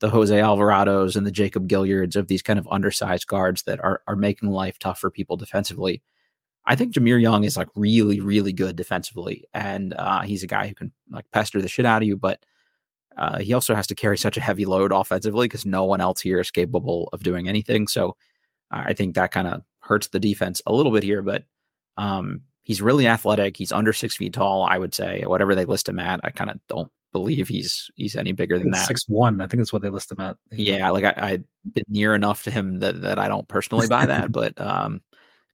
[0.00, 4.02] the Jose Alvarados and the Jacob Gilyards of these kind of undersized guards that are
[4.06, 6.02] are making life tough for people defensively.
[6.66, 10.66] I think Jahmir Young is like really, really good defensively, and uh, he's a guy
[10.68, 12.44] who can like pester the shit out of you, but
[13.16, 16.20] uh, he also has to carry such a heavy load offensively because no one else
[16.20, 17.88] here is capable of doing anything.
[17.88, 18.16] So
[18.70, 21.44] I think that kind of hurts the defense a little bit here, but
[21.96, 23.56] um, he's really athletic.
[23.56, 25.22] He's under six feet tall, I would say.
[25.24, 28.72] Whatever they list him at, I kind of don't believe he's he's any bigger than
[28.72, 28.86] that.
[28.86, 30.36] Six one, I think that's what they list him at.
[30.50, 34.06] Yeah, like I, I've been near enough to him that that I don't personally buy
[34.06, 35.00] that, but um,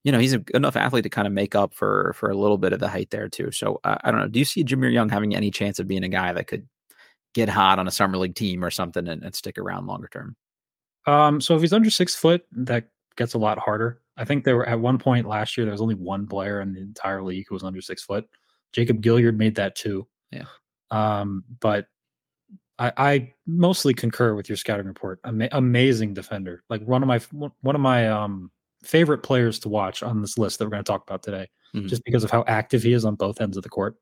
[0.05, 2.59] you know, he's a, enough athlete to kind of make up for for a little
[2.59, 3.53] bit of the height there too.
[3.53, 4.29] So uh, I don't know.
[4.29, 6.67] Do you see Jahmir Young having any chance of being a guy that could
[7.35, 10.37] get hot on a summer league team or something and, and stick around longer term?
[11.07, 14.01] Um, so if he's under six foot, that gets a lot harder.
[14.17, 16.73] I think there were at one point last year there was only one player in
[16.73, 18.29] the entire league who was under six foot.
[18.73, 20.07] Jacob Gilyard made that too.
[20.31, 20.45] Yeah.
[20.91, 21.87] Um, but
[22.79, 25.21] I, I mostly concur with your scouting report.
[25.25, 26.63] Ama- amazing defender.
[26.69, 27.21] Like one of my
[27.61, 28.51] one of my um
[28.83, 31.87] favorite players to watch on this list that we're going to talk about today, mm-hmm.
[31.87, 33.97] just because of how active he is on both ends of the court.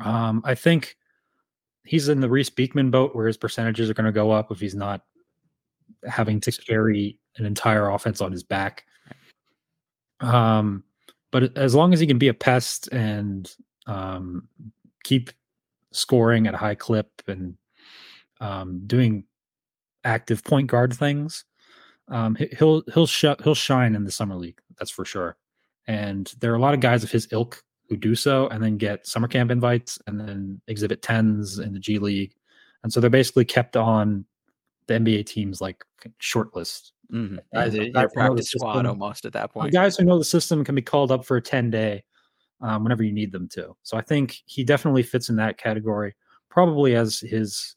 [0.00, 0.96] Um, I think
[1.86, 4.60] he's in the Reece Beekman boat where his percentages are going to go up if
[4.60, 5.02] he's not
[6.04, 8.84] having to carry an entire offense on his back.
[10.20, 10.84] Um,
[11.30, 13.50] but as long as he can be a pest and
[13.86, 14.48] um,
[15.04, 15.30] keep
[15.92, 17.56] scoring at a high clip and
[18.40, 19.24] um, doing
[20.04, 21.44] active point guard things,
[22.08, 24.60] um, he'll he'll sh- he'll shine in the summer league.
[24.78, 25.36] That's for sure.
[25.86, 28.76] And there are a lot of guys of his ilk who do so and then
[28.76, 32.34] get summer camp invites and then exhibit tens in the G League.
[32.82, 34.24] And so they're basically kept on
[34.86, 35.84] the NBA teams like
[36.18, 36.92] short list.
[37.12, 37.38] Mm-hmm.
[37.54, 39.72] Guys, yeah, practice squad almost at that point.
[39.72, 42.04] Guys who know the system can be called up for a 10 day
[42.60, 43.76] um, whenever you need them to.
[43.82, 46.14] So I think he definitely fits in that category,
[46.50, 47.76] probably as his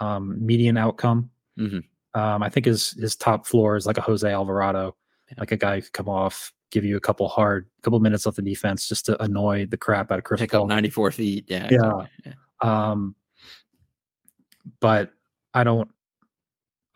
[0.00, 1.30] um, median outcome.
[1.58, 2.20] Mm-hmm.
[2.20, 4.96] Um, I think his his top floor is like a Jose Alvarado,
[5.28, 5.34] yeah.
[5.38, 8.34] like a guy who could come off, give you a couple hard, couple minutes off
[8.34, 10.66] the defense just to annoy the crap out of Chris Pick Paul.
[10.66, 11.44] 94 feet.
[11.48, 11.68] Yeah.
[11.70, 12.06] Yeah.
[12.26, 12.32] Yeah.
[12.60, 13.14] Um,
[14.80, 15.12] but
[15.54, 15.88] I don't,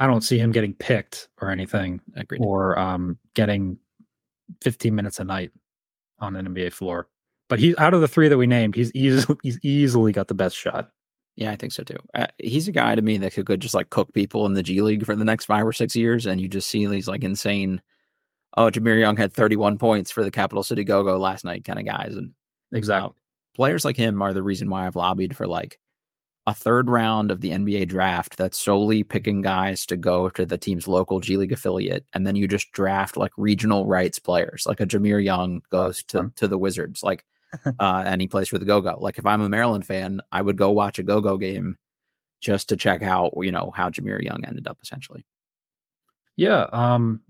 [0.00, 2.40] I don't see him getting picked or anything, Agreed.
[2.42, 3.78] or um, getting
[4.62, 5.52] 15 minutes a night
[6.18, 7.08] on an NBA floor.
[7.48, 10.34] But he's out of the three that we named, he's easily he's easily got the
[10.34, 10.90] best shot.
[11.36, 11.98] Yeah, I think so too.
[12.14, 14.82] Uh, he's a guy to me that could just like cook people in the G
[14.82, 17.80] League for the next five or six years, and you just see these like insane.
[18.56, 21.78] Oh, Jahmir Young had 31 points for the Capital City Go Go last night, kind
[21.78, 22.32] of guys, and
[22.72, 23.12] exactly uh,
[23.54, 25.78] players like him are the reason why I've lobbied for like
[26.46, 30.56] a third round of the NBA draft that's solely picking guys to go to the
[30.56, 34.80] team's local G League affiliate, and then you just draft like regional rights players, like
[34.80, 37.24] a Jahmir Young goes to to the Wizards, like
[37.80, 38.96] uh, and he plays for the Go Go.
[38.98, 41.76] Like if I'm a Maryland fan, I would go watch a Go Go game
[42.40, 45.26] just to check out, you know, how Jahmir Young ended up essentially.
[46.36, 47.20] Yeah, um,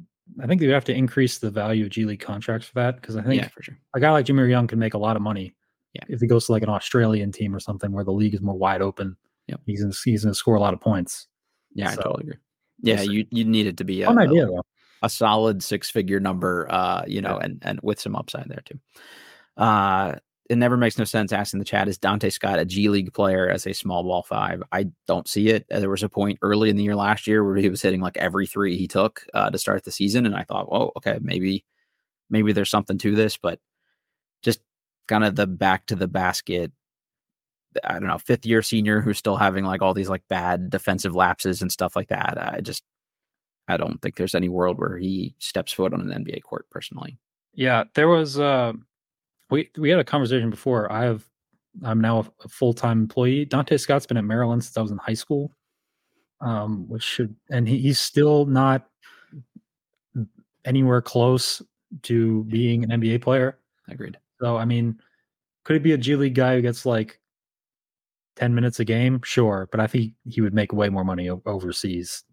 [0.40, 3.16] I think you have to increase the value of G League contracts for that because
[3.16, 3.78] I think yeah, for sure.
[3.94, 5.54] a guy like Jimmy Young can make a lot of money.
[5.94, 6.04] Yeah.
[6.08, 8.56] If he goes to like an Australian team or something where the league is more
[8.56, 11.26] wide open, yeah, he's gonna, he's going to score a lot of points.
[11.74, 12.40] Yeah, so, I totally agree.
[12.80, 14.62] Yeah, you you need it to be a, idea, though.
[15.02, 17.46] a solid six figure number, uh, you know, yeah.
[17.46, 18.78] and and with some upside there too.
[19.56, 20.14] Uh,
[20.48, 23.48] it never makes no sense asking the chat is Donta Scott a G League player
[23.50, 24.62] as a small ball five?
[24.72, 25.66] I don't see it.
[25.68, 28.16] There was a point early in the year last year where he was hitting like
[28.16, 31.64] every three he took uh, to start the season, and I thought, well, okay, maybe
[32.30, 33.60] maybe there's something to this, but
[34.42, 34.60] just
[35.06, 36.72] kind of the back to the basket.
[37.84, 41.14] I don't know, fifth year senior who's still having like all these like bad defensive
[41.14, 42.38] lapses and stuff like that.
[42.40, 42.82] I just
[43.68, 47.18] I don't think there's any world where he steps foot on an NBA court personally.
[47.52, 48.72] Yeah, there was uh
[49.50, 50.90] we we had a conversation before.
[50.92, 51.24] I have
[51.84, 53.46] I'm now a full time employee.
[53.46, 55.52] Donta Scott's been at Maryland since I was in high school,
[56.40, 58.86] um, which should and he, he's still not
[60.64, 61.62] anywhere close
[62.02, 63.58] to being an NBA player.
[63.88, 64.18] Agreed.
[64.40, 64.98] So I mean,
[65.64, 67.20] could it be a G League guy who gets like
[68.36, 69.20] ten minutes a game?
[69.24, 72.24] Sure, but I think he would make way more money overseas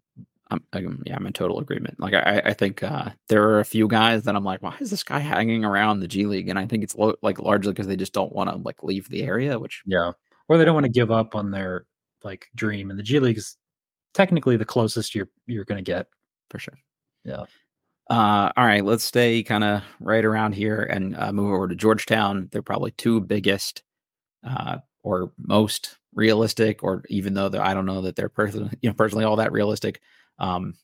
[0.52, 2.00] I'm, I'm, yeah, I'm in total agreement.
[2.00, 4.92] Like I, I think uh, there are a few guys that I'm like, why is
[4.92, 6.50] this guy hanging around the G League?
[6.50, 9.10] And I think it's lo- like largely because they just don't want to like leave
[9.10, 10.12] the area, which yeah,
[10.48, 11.86] or they don't want to give up on their
[12.24, 12.90] like dream.
[12.90, 13.58] And the G League is
[14.14, 16.08] technically the closest you're you're going to get
[16.50, 16.78] for sure.
[17.24, 17.46] Yeah.
[18.08, 21.76] Uh, all right, let's stay kind of right around here and uh, move over to
[21.76, 22.50] Georgetown.
[22.52, 23.82] They're probably two biggest
[24.48, 28.94] uh, or most realistic, or even though I don't know that they're personally, you know,
[28.94, 30.02] personally all that realistic
[30.40, 30.76] um,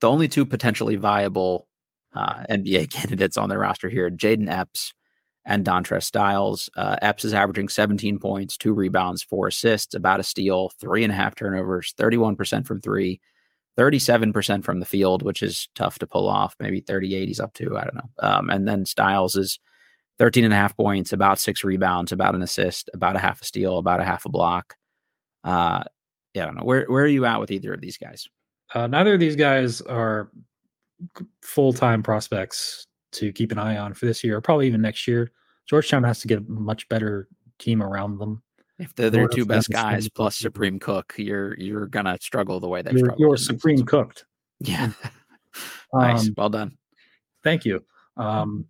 [0.00, 1.66] the only two potentially viable
[2.14, 4.92] uh, NBA candidates on their roster here, Jayden Epps
[5.44, 6.68] and Dontrez Styles.
[6.76, 11.12] Uh, Epps is averaging 17 points, two rebounds, four assists, about a steal, three and
[11.12, 13.20] a half turnovers, 31% from three,
[13.78, 16.54] 37% from the field, which is tough to pull off.
[16.60, 17.76] Maybe 38 he's up to.
[17.78, 18.10] I don't know.
[18.18, 19.58] Um, and then Styles is
[20.18, 23.44] 13 and a half points, about six rebounds, about an assist, about a half a
[23.44, 24.76] steal, about a half a block.
[25.42, 25.82] Uh,
[26.34, 26.64] yeah, I don't know.
[26.64, 28.28] Where, where are you at with either of these guys?
[28.74, 30.30] Uh, neither of these guys are
[31.42, 35.08] full time prospects to keep an eye on for this year, or probably even next
[35.08, 35.32] year.
[35.66, 37.28] Georgetown has to get a much better
[37.58, 38.42] team around them.
[38.78, 42.82] If they're their two best guys plus Supreme Cook, you're you're gonna struggle the way
[42.82, 43.20] they've you're, struggled.
[43.20, 44.24] You're Supreme cooked.
[44.60, 44.92] Yeah.
[45.92, 46.28] nice.
[46.28, 46.78] Um, well done.
[47.44, 47.84] Thank you.
[48.16, 48.66] Um,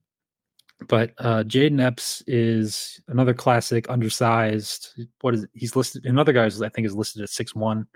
[0.88, 5.06] but uh, Jayden Epps is another classic, undersized.
[5.20, 5.50] What is it?
[5.54, 6.06] He's listed.
[6.06, 7.86] Another guys I think is listed at six one.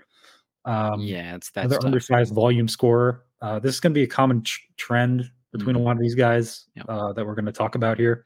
[0.65, 3.23] Um, yeah, it's that another undersized volume scorer.
[3.41, 5.83] Uh, this is going to be a common tr- trend between mm-hmm.
[5.83, 6.85] a lot of these guys yep.
[6.89, 8.25] uh, that we're going to talk about here.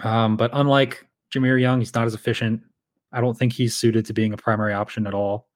[0.00, 2.62] Um, but unlike Jahmir Young, he's not as efficient.
[3.12, 5.48] I don't think he's suited to being a primary option at all.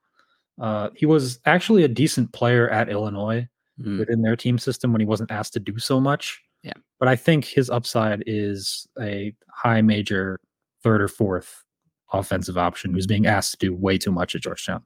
[0.61, 3.48] Uh, he was actually a decent player at Illinois
[3.80, 3.98] mm.
[3.98, 6.40] within their team system when he wasn't asked to do so much.
[6.62, 6.74] Yeah.
[6.98, 10.38] But I think his upside is a high major
[10.83, 11.64] third or fourth
[12.12, 14.83] offensive option who's being asked to do way too much at Georgetown.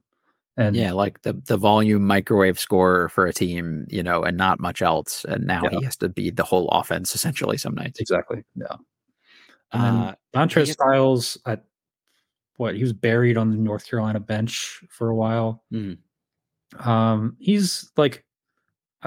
[0.57, 4.59] And yeah, like the the volume microwave scorer for a team, you know, and not
[4.59, 5.25] much else.
[5.25, 5.79] And now yeah.
[5.79, 7.99] he has to be the whole offense essentially some nights.
[7.99, 8.43] Exactly.
[8.55, 8.77] Yeah.
[9.73, 11.57] Uh, Dontrez Styles, I,
[12.55, 15.63] what he was buried on the North Carolina bench for a while.
[15.73, 15.97] Mhm.
[16.79, 18.23] Um, he's like,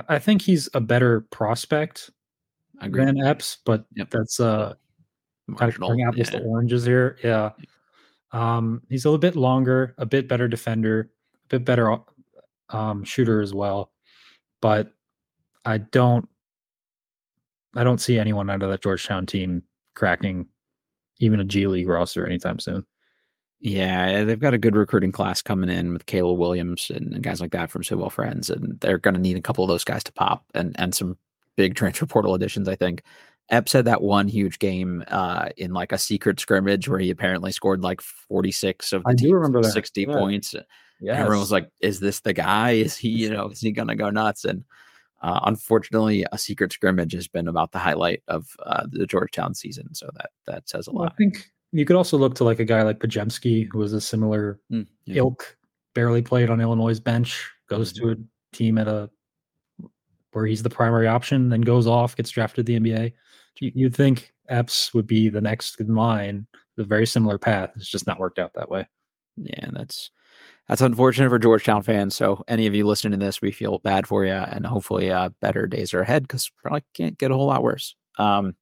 [0.09, 2.11] I- think he's a better prospect
[2.81, 4.11] than Epps, but Yep.
[4.11, 4.75] that's uh
[5.57, 6.41] kind of Marginal, apples yeah.
[6.41, 7.17] to oranges here.
[7.25, 7.53] Yeah.
[8.33, 11.11] Um, he's a little bit longer, a bit better defender,
[11.49, 11.97] bit better
[12.71, 13.91] um, shooter as well.
[14.61, 14.93] But
[15.65, 16.29] I don't,
[17.75, 19.63] I don't see anyone out of that Georgetown team
[19.95, 20.47] cracking
[21.21, 22.85] even a G League roster anytime soon.
[23.61, 27.51] Yeah, they've got a good recruiting class coming in with Caleb Williams and, guys like
[27.53, 30.13] that from Sidwell Friends, and they're going to need a couple of those guys to
[30.13, 31.19] pop and and some
[31.57, 32.69] big transfer portal additions.
[32.69, 33.03] I think
[33.51, 37.51] Epps had that one huge game uh, in like a secret scrimmage where he apparently
[37.51, 40.15] scored like forty six of the I do remember that, sixty yeah.
[40.15, 40.55] points.
[41.01, 41.15] Yeah.
[41.21, 42.73] Everyone was like, "Is this the guy?
[42.73, 43.09] Is he?
[43.09, 44.65] You know, is he going to go nuts?" And
[45.23, 49.95] uh, unfortunately, a secret scrimmage has been about the highlight of uh, the Georgetown season,
[49.95, 52.65] so that that says a Well, I think you could also look to like a
[52.65, 55.17] guy like Pajemski, who was a similar Mm, yeah.
[55.19, 55.57] ilk,
[55.95, 58.07] barely played on Illinois' bench, goes Mm-hmm.
[58.07, 58.17] to a
[58.57, 59.11] team at a
[60.33, 63.13] where he's the primary option, then goes off, gets drafted to the NBA.
[63.61, 67.71] You, you'd think Epps would be the next in line, a very similar path.
[67.77, 68.87] It's just not worked out that way.
[69.37, 70.11] Yeah, that's
[70.69, 72.15] that's unfortunate for Georgetown fans.
[72.15, 75.31] So any of you listening to this, we feel bad for you, and hopefully, uh,
[75.41, 77.95] better days are ahead because probably can't get a whole lot worse.
[78.19, 78.55] Um,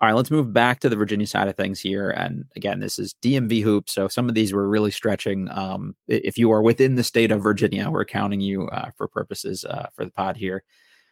[0.00, 2.10] all right, let's move back to the Virginia side of things here.
[2.10, 5.48] And again, this is DMV hoops, so some of these were really stretching.
[5.50, 9.64] Um, if you are within the state of Virginia, we're counting you uh, for purposes
[9.64, 10.64] uh, for the pod here.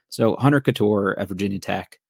[0.09, 2.01] So Hunter Cattoor at Virginia Tech,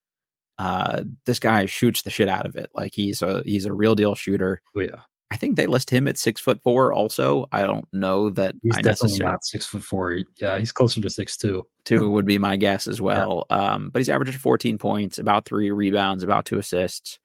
[0.58, 2.70] uh, this guy shoots the shit out of it.
[2.74, 4.62] Like he's a he's a real deal shooter.
[4.76, 5.00] Oh, yeah.
[5.30, 6.92] I think they list him at six foot four.
[6.92, 10.18] Also, I don't know that He's I definitely not six foot four.
[10.38, 11.66] Yeah, he's closer to six two.
[11.84, 13.46] two would be my guess as well.
[13.48, 17.20] Um, but he's averaging 14 points, about three rebounds, about two assists,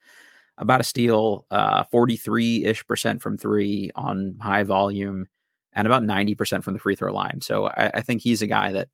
[0.56, 5.26] about a steal, uh, 43 ish percent from three on high volume,
[5.72, 7.40] and about 90 percent from the free throw line.
[7.40, 8.88] So I, I think he's a guy that,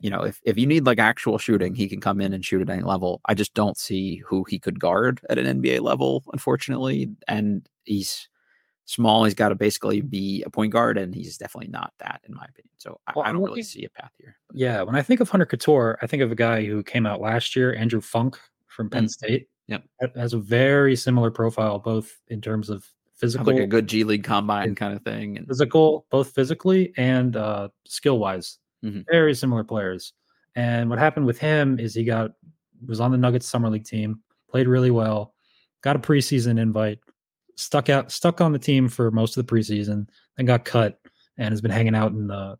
[0.00, 2.62] you know, if if you need like actual shooting, he can come in and shoot
[2.62, 3.20] at any level.
[3.26, 7.10] I just don't see who he could guard at an NBA level, unfortunately.
[7.28, 8.28] And he's
[8.86, 9.24] small.
[9.24, 12.44] He's got to basically be a point guard, and he's definitely not that, in my
[12.44, 12.70] opinion.
[12.78, 14.36] So I, Well, I don't really see a path here.
[14.52, 17.20] Yeah, when I think of Hunter Cattoor, I think of a guy who came out
[17.20, 19.10] last year, Andrew Funk from Penn Mm.
[19.10, 19.48] State.
[19.68, 19.84] Yep.
[20.14, 22.92] Has a very similar profile, both in terms of Sounds
[23.34, 25.38] physical, like a good G League combine kind of thing.
[25.38, 28.58] And physical, both physically and uh, skill wise.
[28.84, 29.06] Mhm.
[29.10, 30.12] Very similar players.
[30.56, 32.32] And what happened with him is he got
[32.86, 34.20] was on the Nuggets summer league team,
[34.50, 35.32] played really well,
[35.80, 36.98] got a preseason invite,
[37.56, 40.98] stuck out, stuck on the team for most of the preseason, then got cut,
[41.38, 42.56] and has been hanging out in the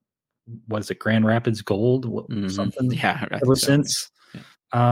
[0.66, 2.50] what is it, Grand Rapids Gold, Mhm.
[2.50, 3.66] something yeah, ever so.
[3.66, 4.10] since.
[4.34, 4.40] Yeah.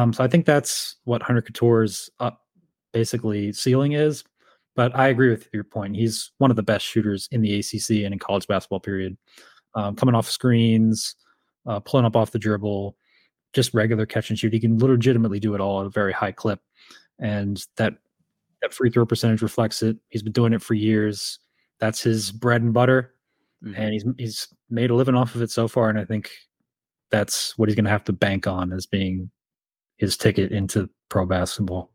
[0.03, 2.41] Um, so I think that's what Hunter Cattoor's up
[2.93, 4.25] basically ceiling is.
[4.75, 5.97] But I agree with your point.
[5.97, 8.81] He's one of the best shooters in the ACC and in college basketball.
[8.81, 9.19] Period.
[9.75, 11.15] Um, coming off screens,
[11.67, 12.97] uh, pulling up off the dribble,
[13.53, 14.53] just regular catch and shoot.
[14.55, 16.61] He can legitimately do it all at a very high clip,
[17.19, 17.95] and that
[18.63, 19.97] that free throw percentage reflects it.
[20.09, 21.39] He's been doing it for years.
[21.81, 23.15] That's his bread and butter,
[23.65, 23.75] Mhm.
[23.79, 25.91] and he's he's made a living off of it so far.
[25.91, 26.31] And I think
[27.11, 29.31] that's what he's going to have to bank on as being
[29.99, 31.93] his ticket into pro basketball.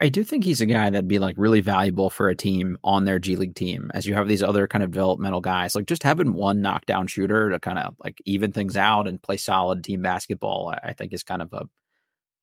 [0.00, 3.04] I, do think he's a guy that'd be like really valuable for a team on
[3.04, 5.74] their G League team, as you have these other kind of developmental guys.
[5.74, 9.36] Like just having one knockdown shooter to kind of like even things out and play
[9.36, 11.66] solid team basketball, I think is kind of a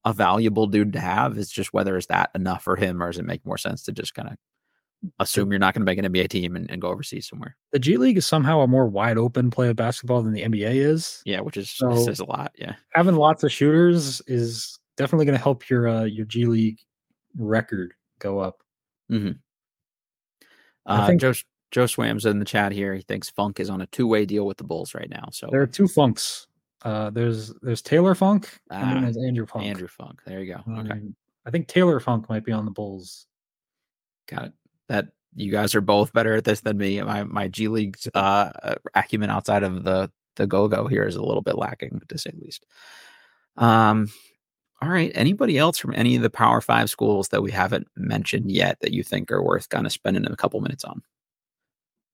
[0.06, 1.38] a valuable dude to have.
[1.38, 3.92] It's just whether is that enough for him or does it make more sense to
[3.92, 4.36] just kind of
[5.20, 7.56] assume you're not going to make an NBA team and, and go overseas somewhere.
[7.72, 10.76] The G League is somehow a more wide open play of basketball than the NBA
[10.76, 11.22] is.
[11.26, 12.52] Yeah, which is So- says a lot.
[12.58, 12.76] Yeah.
[12.94, 16.80] Having lots of shooters is definitely going to help your uh, your G League
[17.38, 18.62] record go up.
[19.12, 19.34] I
[20.86, 21.34] Uh, think- Joe
[21.72, 22.94] Joe Swam's in the chat here.
[22.94, 25.30] He thinks Funk is on a two way deal with the Bulls right now.
[25.32, 26.48] So There are two funks.
[26.84, 29.66] Uh, there's there's Taylor Funk and then Ah, there's Andrew Funk.
[29.66, 30.22] Andrew Funk.
[30.26, 30.80] There you go.
[30.80, 31.16] Okay, Um,
[31.46, 33.28] I think Taylor Funk might be on the Bulls.
[34.28, 34.54] got it.
[34.88, 37.02] That you guys are both better at this than me.
[37.02, 38.52] My my G League uh,
[38.96, 42.32] acumen outside of the the go go here is a little bit lacking, to say
[42.34, 42.66] the least.
[43.58, 44.08] Um.
[44.82, 45.12] All right.
[45.14, 48.92] Anybody else from any of the Power Five schools that we haven't mentioned yet that
[48.94, 51.04] you think are worth kind of spending a couple minutes on?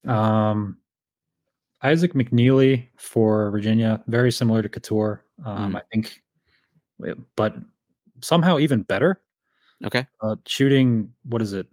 [0.06, 0.78] Um,
[1.84, 5.20] Isaac McNeely for Virginia, very similar to Cattoor.
[5.46, 5.78] Um, Mm.
[5.78, 6.22] I think,
[7.36, 7.56] but
[8.22, 9.22] somehow even better.
[9.86, 10.08] Okay.
[10.22, 11.68] Uh, shooting, what is it,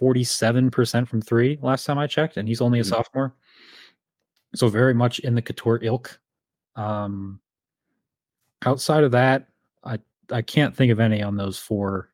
[0.00, 2.86] 47% from three last time I checked, and he's only a Mm.
[2.88, 3.34] sophomore.
[4.54, 6.20] So very much in the Cattoor ilk.
[6.76, 7.40] Um,
[8.64, 9.48] outside of that,
[9.84, 9.98] I
[10.32, 12.10] I can't think of any on those four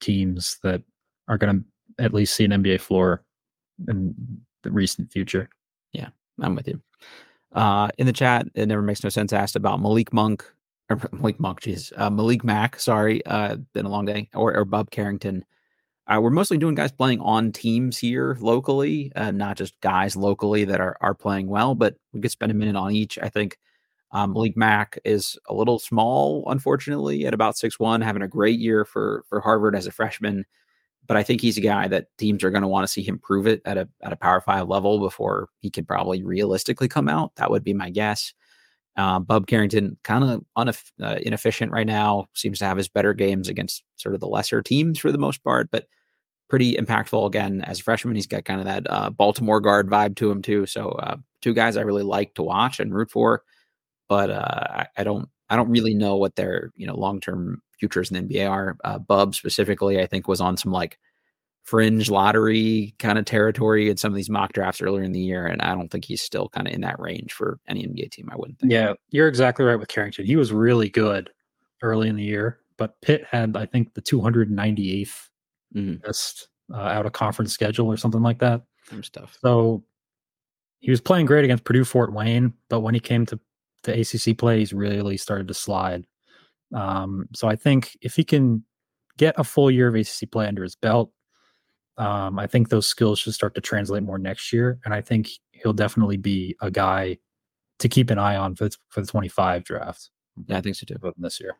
[0.00, 0.82] teams that
[1.26, 1.64] are going
[1.98, 3.24] to at least see an NBA floor
[3.88, 4.14] in
[4.68, 5.48] the recent future.
[5.92, 6.08] Yeah,
[6.40, 6.80] I'm with you.
[7.52, 9.32] Uh, in the chat, it never makes no sense.
[9.32, 10.44] Asked about Malik Monk
[10.90, 12.78] or Malik Monk, jeez, uh, Malik Mack.
[12.78, 14.28] Sorry, uh, been a long day.
[14.34, 15.44] Or, or Bub Carrington.
[16.06, 20.64] Uh, we're mostly doing guys playing on teams here locally, uh, not just guys locally
[20.64, 21.74] that are are playing well.
[21.74, 23.18] But we could spend a minute on each.
[23.18, 23.58] I think
[24.12, 28.58] um, Malik Mack is a little small, unfortunately, at about six one, having a great
[28.58, 30.46] year for for Harvard as a freshman.
[31.08, 33.18] But I think he's a guy that teams are going to want to see him
[33.18, 37.08] prove it at a at a Power Five level before he could probably realistically come
[37.08, 37.34] out.
[37.36, 38.32] That would be my guess.
[38.96, 42.26] Uh, Bub Carrington kind of uneff- uh, inefficient right now.
[42.34, 45.42] Seems to have his better games against sort of the lesser teams for the most
[45.42, 45.86] part, but
[46.48, 48.14] pretty impactful again as a freshman.
[48.14, 50.66] He's got kind of that uh, Baltimore guard vibe to him too.
[50.66, 53.42] So uh, two guys I really like to watch and root for
[54.08, 57.62] but uh, I, I, don't I don't really know what their you know long term
[57.78, 58.76] futures in the NBA are.
[58.84, 60.98] Uh, Bub specifically, I think was on some like
[61.62, 65.46] fringe lottery kind of territory in some of these mock drafts earlier in the year,
[65.46, 68.28] and I don't think he's still kind of in that range for any NBA team.
[68.32, 68.72] I wouldn't think.
[68.72, 70.24] Yeah, you're exactly right with Carrington.
[70.24, 71.30] He was really good
[71.82, 75.28] early in the year, but Pitt had I think the 298th
[75.74, 75.94] mm-hmm.
[75.96, 78.62] best uh, out of conference schedule or something like that.
[78.88, 79.36] Some stuff.
[79.40, 79.84] So
[80.80, 83.38] he was playing great against Purdue Fort Wayne, but when he came to
[83.82, 86.06] the ACC play, he's really started to slide.
[86.74, 88.64] Um, so I think if he can
[89.16, 91.10] get a full year of ACC play under his belt,
[91.96, 94.78] um, I think those skills should start to translate more next year.
[94.84, 97.18] And I think he'll definitely be a guy
[97.80, 100.10] to keep an eye on for the, for the 25 draft.
[100.46, 100.96] Yeah, I think so too.
[101.16, 101.56] This year.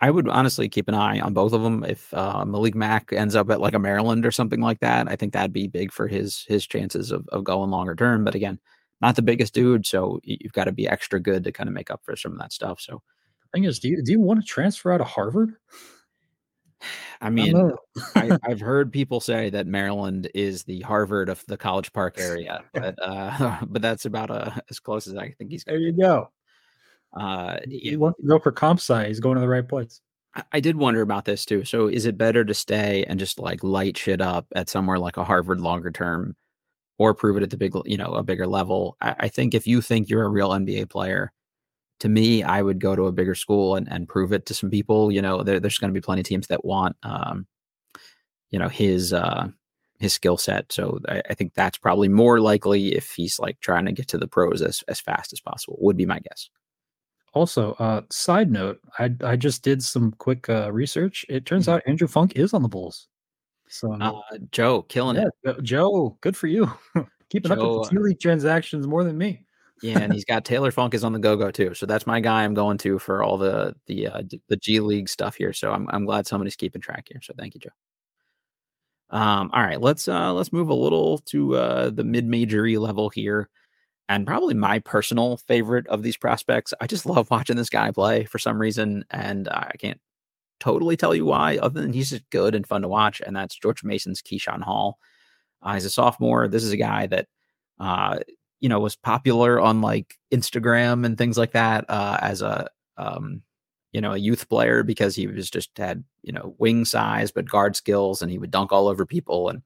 [0.00, 1.84] I would honestly keep an eye on both of them.
[1.84, 5.14] If uh, Malik Mack ends up at like a Maryland or something like that, I
[5.14, 8.24] think that'd be big for his his chances of, of going longer term.
[8.24, 8.58] But again,
[9.00, 11.90] not the biggest dude, so you've got to be extra good to kind of make
[11.90, 12.80] up for some of that stuff.
[12.80, 13.02] So,
[13.56, 15.54] thing is, do you do you want to transfer out of Harvard?
[17.20, 17.72] I mean,
[18.14, 22.62] I, have heard people say that Maryland is the Harvard of the College Park area,
[22.74, 25.64] but uh, but that's about uh, as close as I think he's.
[25.64, 26.30] There you go.
[27.18, 29.06] Uh, you want to go for comp sci.
[29.06, 30.02] He's going to the right place.
[30.34, 31.64] I, I did wonder about this too.
[31.64, 35.16] So, is it better to stay and just like light shit up at somewhere like
[35.16, 36.36] a Harvard longer term,
[36.98, 38.98] or prove it at the big, you know, a bigger level.
[39.00, 41.32] I, I, think if you think you're a real NBA player,
[42.00, 44.70] to me, I would go to a bigger school and, and prove it to some
[44.70, 45.10] people.
[45.10, 47.46] You know, there, there's going to be plenty of teams that want, um,
[48.50, 49.48] you know, his uh,
[49.98, 50.72] his skill set.
[50.72, 54.18] So I, I, think that's probably more likely if he's like trying to get to
[54.18, 55.76] the pros as as fast as possible.
[55.80, 56.50] Would be my guess.
[57.32, 61.24] Also, uh, side note, I I just did some quick uh, research.
[61.28, 61.76] It turns mm-hmm.
[61.76, 63.08] out Andrew Funk is on the Bulls.
[63.68, 64.20] So uh,
[64.52, 65.62] Joe killing yeah, it.
[65.62, 66.70] Joe, good for you.
[67.30, 69.45] Keeping Joe, up with the League transactions more than me.
[69.82, 71.74] Yeah, and he's got Taylor Funk is on the go go too.
[71.74, 72.44] So that's my guy.
[72.44, 75.52] I'm going to for all the the uh, the G League stuff here.
[75.52, 77.20] So I'm I'm glad somebody's keeping track here.
[77.22, 77.70] So thank you, Joe.
[79.10, 83.10] Um, all right, let's uh let's move a little to uh the mid majory level
[83.10, 83.48] here.
[84.08, 86.72] And probably my personal favorite of these prospects.
[86.80, 90.00] I just love watching this guy play for some reason, and I can't
[90.60, 93.20] totally tell you why, other than he's just good and fun to watch.
[93.20, 94.98] And that's George Mason's Keyshawn Hall.
[95.62, 96.48] Uh, he's a sophomore.
[96.48, 97.26] This is a guy that,
[97.80, 98.20] uh,
[98.60, 103.42] you know, was popular on like Instagram and things like that uh, as a, um,
[103.92, 107.48] you know, a youth player because he was just had, you know, wing size, but
[107.48, 109.48] guard skills and he would dunk all over people.
[109.48, 109.62] And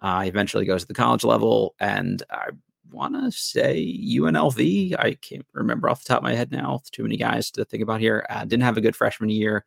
[0.00, 1.74] uh, he eventually goes to the college level.
[1.80, 2.48] And I
[2.90, 4.94] want to say UNLV.
[4.98, 6.80] I can't remember off the top of my head now.
[6.92, 8.26] Too many guys to think about here.
[8.30, 9.64] Uh, didn't have a good freshman year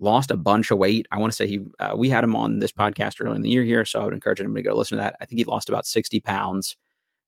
[0.00, 1.06] lost a bunch of weight.
[1.10, 3.50] I want to say he, uh, we had him on this podcast early in the
[3.50, 5.16] year here, so I would encourage him to go listen to that.
[5.20, 6.76] I think he lost about 60 pounds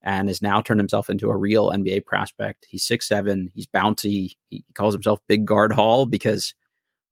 [0.07, 2.65] and has now turned himself into a real NBA prospect.
[2.71, 3.51] He's six seven.
[3.55, 4.37] He's bouncy.
[4.49, 6.55] He calls himself Big Guard Hall because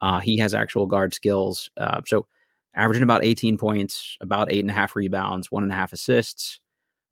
[0.01, 1.69] uh, he has actual guard skills.
[1.77, 2.27] Uh, so
[2.75, 6.61] averaging about 18 points, about eight and a half rebounds, one and a half assists.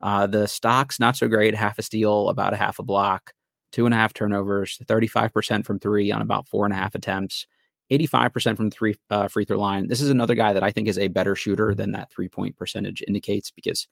[0.00, 1.54] Uh, the stocks not so great.
[1.54, 3.32] Half a steal, about a half a block,
[3.72, 7.46] two and a half turnovers, 35% from three on about four and a half attempts.
[7.90, 9.88] 85% from three uh, free throw line.
[9.88, 12.56] This is another guy that I think is a better shooter than that three point
[12.56, 13.86] percentage indicates because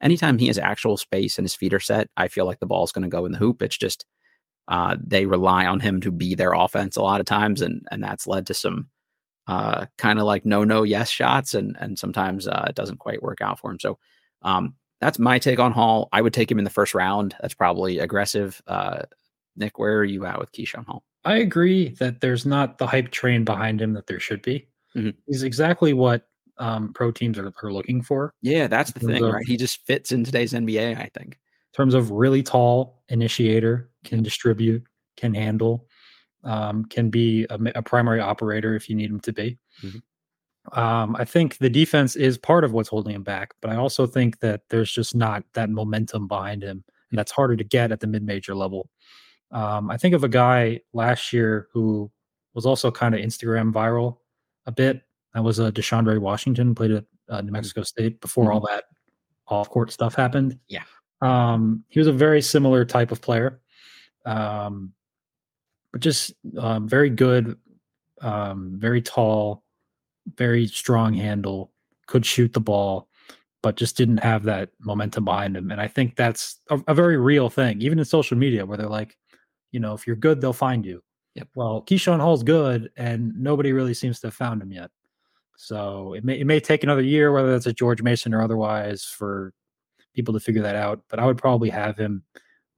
[0.00, 2.84] anytime he has actual space and his feet are set, I feel like the ball
[2.84, 3.62] is going to go in the hoop.
[3.62, 4.04] It's just
[4.68, 8.02] uh, they rely on him to be their offense a lot of times, and and
[8.02, 8.88] that's led to some
[9.46, 13.22] uh, kind of like no no yes shots, and and sometimes uh, it doesn't quite
[13.22, 13.78] work out for him.
[13.80, 13.98] So
[14.42, 16.08] um, that's my take on Hall.
[16.12, 17.34] I would take him in the first round.
[17.40, 18.62] That's probably aggressive.
[18.66, 19.02] Uh,
[19.56, 21.04] Nick, where are you at with Keyshawn Hall?
[21.24, 24.68] I agree that there's not the hype train behind him that there should be.
[24.96, 25.10] Mm-hmm.
[25.26, 26.26] He's exactly what
[26.58, 28.34] um, pro teams are, are looking for.
[28.42, 29.46] Yeah, that's the thing, of, right?
[29.46, 31.34] He just fits in today's NBA, I think.
[31.34, 34.84] In terms of really tall initiator, can distribute,
[35.16, 35.86] can handle,
[36.44, 39.58] um, can be a, a, primary operator if you need him to be.
[39.82, 40.78] Mm-hmm.
[40.78, 44.06] Um, I think the defense is part of what's holding him back, but I also
[44.06, 48.00] think that there's just not that momentum behind him, and that's harder to get at
[48.00, 48.88] the mid-major level.
[49.50, 52.10] Um, I think of a guy last year who
[52.54, 54.18] was also kind of Instagram viral
[54.66, 55.02] a bit.
[55.34, 57.52] That was a uh, Deshaundre Washington, played at uh, New mm-hmm.
[57.52, 58.54] Mexico State before mm-hmm.
[58.54, 58.84] all that
[59.48, 60.58] off-court stuff happened.
[60.68, 60.84] Yeah,
[61.20, 63.60] um, he was a very similar type of player,
[64.24, 64.92] um,
[65.92, 67.58] but just um, very good,
[68.20, 69.64] um, very tall,
[70.36, 71.72] very strong handle,
[72.06, 73.08] could shoot the ball,
[73.62, 75.70] but just didn't have that momentum behind him.
[75.70, 78.88] And I think that's a, a very real thing, even in social media, where they're
[78.88, 79.16] like,
[79.72, 81.02] you know, if you're good, they'll find you.
[81.34, 81.48] Yep.
[81.56, 84.90] Well, Keyshawn Hall's good, and nobody really seems to have found him yet.
[85.56, 89.04] So it may it may take another year, whether that's a George Mason or otherwise,
[89.04, 89.52] for
[90.14, 91.02] people to figure that out.
[91.08, 92.22] But I would probably have him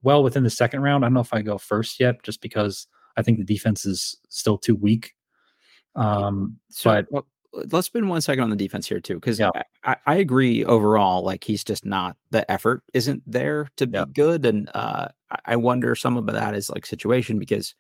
[0.03, 1.05] well within the second round.
[1.05, 4.17] I don't know if I go first yet, just because I think the defense is
[4.29, 5.15] still too weak.
[5.95, 7.27] Um, so, but well,
[7.73, 9.51] let's spend one second on the defense here too, because yeah.
[9.83, 11.23] I, I, agree overall.
[11.25, 14.05] Like he's just not the effort isn't there to be yeah.
[14.13, 15.09] good, and uh,
[15.45, 17.75] I wonder some of that is like situation because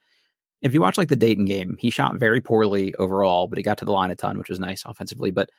[0.62, 3.78] if you watch like the Dayton game, he shot very poorly overall, but he got
[3.78, 5.30] to the line a ton, which was nice offensively.
[5.30, 5.50] But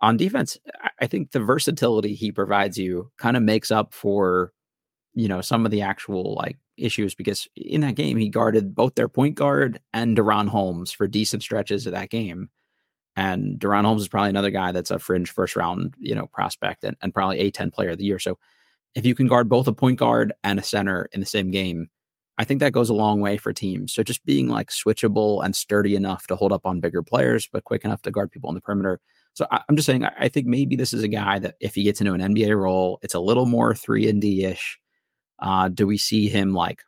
[0.00, 0.58] on defense,
[1.00, 4.52] I think the versatility he provides you kind of makes up for,
[5.14, 8.94] you know, some of the actual like issues because in that game he guarded both
[8.94, 12.50] their point guard and DaRon Holmes for decent stretches of that game.
[13.16, 16.84] And DaRon Holmes is probably another guy that's a fringe first round, you know, prospect
[16.84, 18.18] and, and probably a 10 player of the year.
[18.18, 18.38] So
[18.94, 21.88] if you can guard both a point guard and a center in the same game,
[22.38, 23.92] I think that goes a long way for teams.
[23.94, 27.64] So just being like switchable and sturdy enough to hold up on bigger players, but
[27.64, 29.00] quick enough to guard people on the perimeter.
[29.32, 31.82] So I, am just saying, I think maybe this is a guy that if he
[31.82, 34.78] gets into an NBA role, it's a little more three and D ish.
[35.38, 36.82] Uh, do we see him like,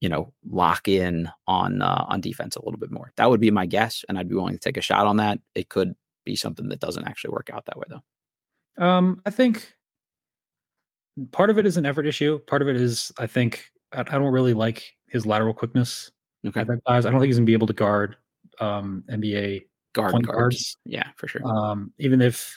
[0.00, 3.12] you know, lock in on uh, on defense a little bit more?
[3.16, 5.40] That would be my guess, and I'd be willing to take a shot on that.
[5.54, 5.94] It could
[6.24, 8.84] be something that doesn't actually work out that way, though.
[8.84, 9.74] Um, I think
[11.32, 12.38] part of it is an effort issue.
[12.40, 13.64] Part of it is, I think,
[13.96, 16.10] I, I don't really like his lateral quickness.
[16.46, 16.60] Okay.
[16.86, 18.16] I, don't think he's gonna be able to guard
[18.60, 20.38] um, NBA guard point guards.
[20.38, 20.76] guards.
[20.84, 21.44] Yeah, for sure.
[21.44, 22.56] Um, even if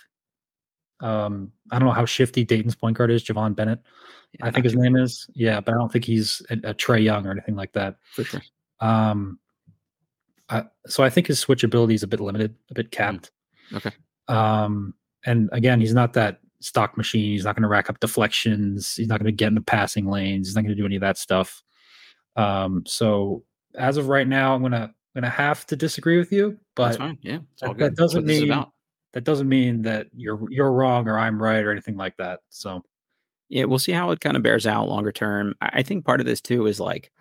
[0.99, 3.79] um, I don't know how shifty Dayton's point guard is, Javon Bennett.
[4.33, 5.27] Yeah, I think his name is.
[5.33, 7.95] Yeah, but I don't think he's a, a Trae Young or anything like that.
[8.13, 8.41] For sure.
[8.79, 9.39] Um,
[10.49, 13.31] I, so I think his switchability is a bit limited, a bit capped.
[13.71, 13.77] Mm.
[13.77, 13.91] Okay.
[14.27, 14.93] Um,
[15.25, 17.31] and again, he's not that stock machine.
[17.31, 18.95] He's not going to rack up deflections.
[18.95, 20.47] He's not going to get in the passing lanes.
[20.47, 21.61] He's not going to do any of that stuff.
[22.35, 23.43] Um, so
[23.75, 26.57] as of right now, I'm gonna gonna have to disagree with you.
[26.75, 28.47] But yeah, that, that, doesn't mean
[29.13, 32.39] that doesn't mean that you're you're wrong or I'm right or anything like that.
[32.49, 32.83] So
[33.49, 35.55] yeah, we'll see how it kind of bears out longer term.
[35.61, 37.11] I think part of this too is like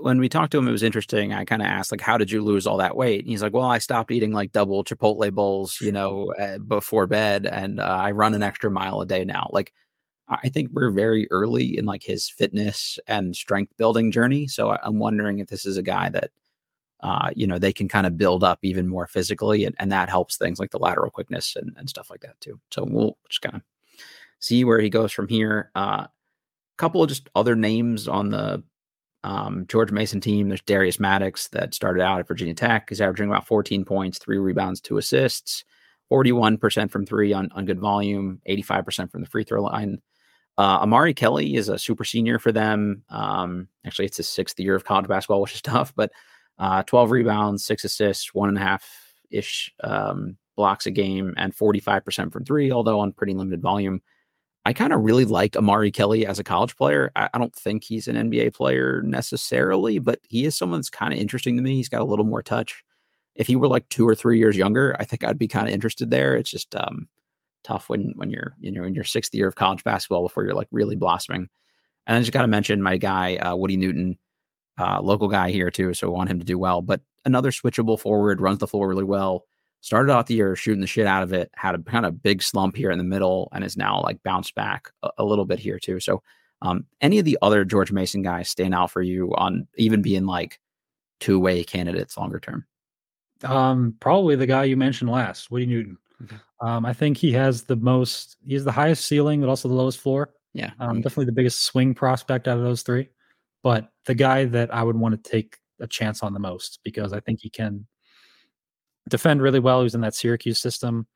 [0.00, 1.32] when we talked to him, it was interesting.
[1.32, 3.20] I kind of asked, like, how did you lose all that weight?
[3.20, 7.06] And he's like, well, I stopped eating like double Chipotle bowls, you know, uh, before
[7.06, 9.48] bed, and uh, I run an extra mile a day now.
[9.52, 9.72] Like,
[10.28, 14.46] I think we're very early in like his fitness and strength building journey.
[14.46, 16.30] So I'm wondering if this is a guy that,
[17.00, 20.08] uh, you know, they can kind of build up even more physically, and, and that
[20.08, 22.58] helps things like the lateral quickness and, and stuff like that too.
[22.70, 23.62] So we'll just kind of
[24.38, 25.70] see where he goes from here.
[25.74, 26.06] A uh,
[26.78, 28.62] couple of just other names on the
[29.24, 32.90] um, George Mason team, there's Darius Maddox that started out at Virginia Tech.
[32.90, 35.64] He's averaging about 14 points, three rebounds, two assists,
[36.12, 40.02] 41% from three on, on good volume, 85% from the free throw line.
[40.58, 43.02] Uh, Amari Kelly is a super senior for them.
[43.08, 46.12] Um, actually, it's his sixth year of college basketball, which is tough, but
[46.58, 48.86] uh, 12 rebounds, six assists, one and a half
[49.30, 54.02] ish um, blocks a game, and 45% from three, although on pretty limited volume.
[54.66, 57.12] I kind of really like Amari Kelly as a college player.
[57.14, 61.12] I, I, don't think he's an NBA player necessarily, but he is someone that's kind
[61.12, 61.76] of interesting to me.
[61.76, 62.82] He's got a little more touch.
[63.34, 65.74] If he were like two or three years younger, I think I'd be kind of
[65.74, 66.34] interested there.
[66.34, 67.08] It's just um,
[67.62, 70.54] tough when when you're you know in your sixth year of college basketball before you're
[70.54, 71.48] like really blossoming.
[72.06, 74.18] And I just got to mention my guy uh, Woody Newton,
[74.78, 76.80] uh, local guy here too, so I want him to do well.
[76.80, 79.46] But another switchable forward, runs the floor really well
[79.84, 82.42] started off the year shooting the shit out of it, had a kind of big
[82.42, 85.58] slump here in the middle, and is now like bounced back a, a little bit
[85.58, 86.00] here too.
[86.00, 86.22] So,
[86.62, 90.24] um, any of the other George Mason guys stand out for you on even being
[90.24, 90.58] like
[91.20, 92.64] two way candidates longer term?
[93.42, 95.98] Um, probably the guy you mentioned last, Woody Newton.
[96.22, 96.36] Okay.
[96.62, 99.74] Um, I think he has the most, he has the highest ceiling, but also the
[99.74, 100.32] lowest floor.
[100.54, 100.70] Yeah.
[100.80, 103.10] Um, definitely the biggest swing prospect out of those three.
[103.62, 107.12] But the guy that I would want to take a chance on the most because
[107.12, 107.86] I think he can
[109.08, 109.80] defend really well.
[109.80, 111.06] He was in that Syracuse system,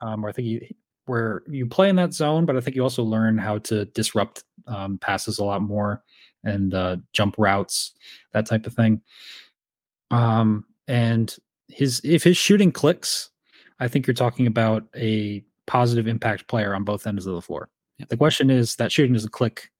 [0.00, 0.66] um, where I think you
[1.06, 4.44] where you play in that zone, but I think you also learn how to disrupt
[4.66, 6.02] um, passes a lot more
[6.44, 7.92] and uh, jump routes,
[8.32, 9.00] that type of thing.
[10.10, 11.34] Um, and
[11.68, 13.30] his if his shooting clicks,
[13.80, 17.68] I think you're talking about a positive impact player on both ends of the floor.
[17.98, 18.08] Yep.
[18.08, 19.70] The question is that shooting doesn't click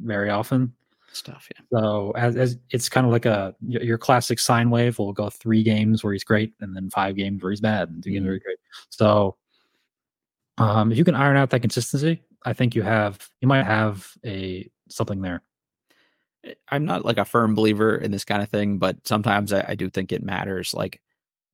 [0.00, 0.74] very often.
[1.12, 1.62] Stuff, yeah.
[1.70, 5.62] So as, as it's kind of like a your classic sine wave will go three
[5.62, 8.14] games where he's great, and then five games where he's bad, and 2 mm-hmm.
[8.14, 8.58] games where he's great.
[8.88, 9.36] So
[10.58, 14.10] um, if you can iron out that consistency, I think you have you might have
[14.24, 15.42] a something there.
[16.44, 19.64] Eh, I'm not like a firm believer in this kind of thing, but sometimes I,
[19.68, 20.72] I do think it matters.
[20.72, 21.00] Like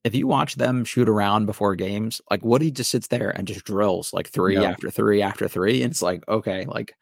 [0.05, 3.65] if you watch them shoot around before games, like Woody just sits there and just
[3.65, 4.71] drills like three yeah.
[4.71, 5.83] after three after three.
[5.83, 6.95] And it's like, okay, like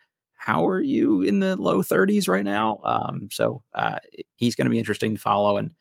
[0.47, 2.79] how are you in the low 30s right now?
[2.85, 3.99] Um, so uh,
[4.37, 5.57] he's going to be interesting to follow.
[5.57, 5.73] And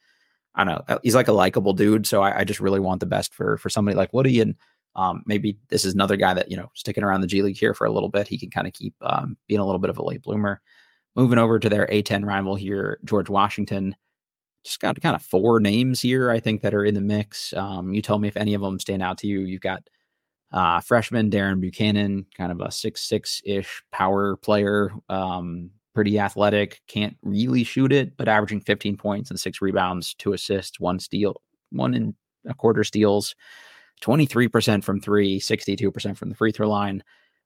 [0.55, 2.07] I don't know, he's like a likable dude.
[2.07, 4.41] So I, I, just really want the best for for somebody like Woody.
[4.41, 4.55] And
[4.95, 7.75] um, maybe this is another guy that, you know, sticking around the G League here
[7.75, 8.27] for a little bit.
[8.27, 10.59] He can kind of keep um, being a little bit of a late bloomer.
[11.15, 13.95] Moving over to their A10 rival here, George Washington
[14.63, 17.53] just got kind of four names here, I think, that are in the mix.
[17.53, 19.41] Um, you tell me if any of them stand out to you.
[19.41, 19.87] You've got
[20.55, 26.81] uh, freshman Darren Buchanan, kind of a six six ish power player, um, pretty athletic,
[26.87, 31.35] can't really shoot it, but averaging 15 points and six rebounds, two assists, one steal,
[31.71, 32.15] one and
[32.47, 33.35] a quarter steals,
[34.01, 37.03] 23% from three, 62% from the free throw line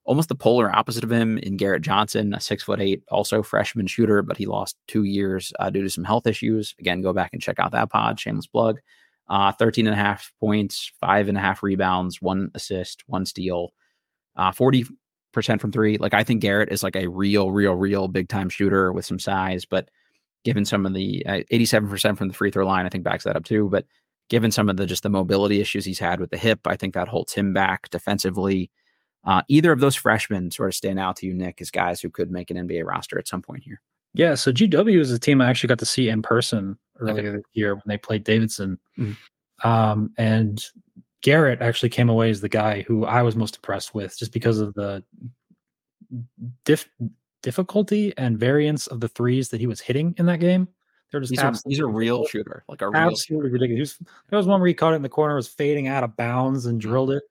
[0.10, 3.86] almost the polar opposite of him in Garrett Johnson, a six foot eight, also freshman
[3.86, 6.74] shooter, but he lost two years uh, due to some health issues.
[6.80, 8.80] Again, go back and check out that pod, shameless plug.
[9.30, 13.74] Uh, 13 and a half points, five and a half rebounds, one assist, one steal,
[14.36, 14.88] uh, 40%
[15.60, 15.98] from three.
[15.98, 19.20] Like, I think Garrett is like a real, real, real big time shooter with some
[19.20, 19.90] size, but
[20.44, 23.36] given some of the uh, 87% from the free throw line, I think backs that
[23.36, 23.70] up too.
[23.70, 23.86] But
[24.30, 26.94] given some of the just the mobility issues he's had with the hip, I think
[26.94, 28.72] that holds him back defensively.
[29.26, 32.10] Uh, either of those freshmen sort of stand out to you, Nick, as guys who
[32.10, 33.82] could make an NBA roster at some point here?
[34.14, 37.38] Yeah, so GW is a team I actually got to see in person earlier okay.
[37.38, 38.80] this year when they played Davidson.
[38.98, 39.68] Mm-hmm.
[39.68, 40.64] Um, and
[41.22, 44.60] Garrett actually came away as the guy who I was most impressed with just because
[44.60, 45.04] of the
[46.66, 46.90] dif-
[47.44, 50.68] difficulty and variance of the threes that he was hitting in that game.
[51.12, 53.98] They're just he's, a, he's a real shooter, like a absolutely real ridiculous.
[54.00, 56.16] Was, there was one where he caught it in the corner, was fading out of
[56.16, 56.90] bounds and mm-hmm.
[56.90, 57.24] drilled it.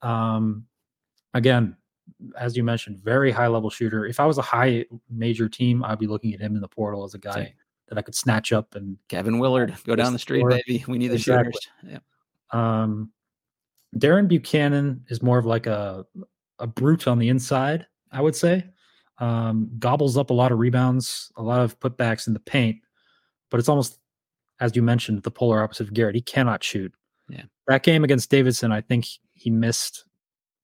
[0.00, 0.64] Um,
[1.34, 1.76] again,
[2.38, 4.06] as you mentioned, very high level shooter.
[4.06, 7.04] If I was a high major team, I'd be looking at him in the portal
[7.04, 7.52] as a guy Same.
[7.88, 10.84] that I could snatch up and Kevin Willard, go down the street, baby.
[10.88, 11.52] We need the exactly.
[11.52, 12.00] shooters.
[12.52, 12.82] Yeah.
[12.82, 13.12] Um,
[13.96, 16.06] Darren Buchanan is more of like a
[16.58, 18.64] a brute on the inside, I would say.
[19.18, 22.78] Um, gobbles up a lot of rebounds, a lot of putbacks in the paint,
[23.50, 23.98] but it's almost
[24.62, 26.14] as you mentioned, the polar opposite of Garrett.
[26.14, 26.94] He cannot shoot.
[27.28, 27.42] Yeah.
[27.66, 30.04] That game against Davidson, I think he missed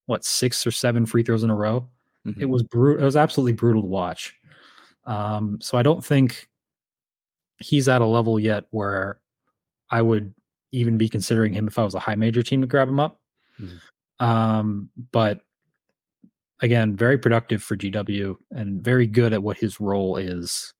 [0.08, 1.86] what six or seven free throws in a row.
[2.26, 2.40] Mm-hmm.
[2.40, 3.02] It was brutal.
[3.02, 4.34] It was absolutely brutal to watch.
[5.04, 6.48] Um, so I don't think
[7.58, 9.20] he's at a level yet where
[9.90, 10.34] I would
[10.72, 13.20] even be considering him if I was a high major team to grab him up.
[13.60, 14.24] Mm-hmm.
[14.24, 15.42] Um, but
[16.60, 20.72] again, very productive for GW and very good at what his role is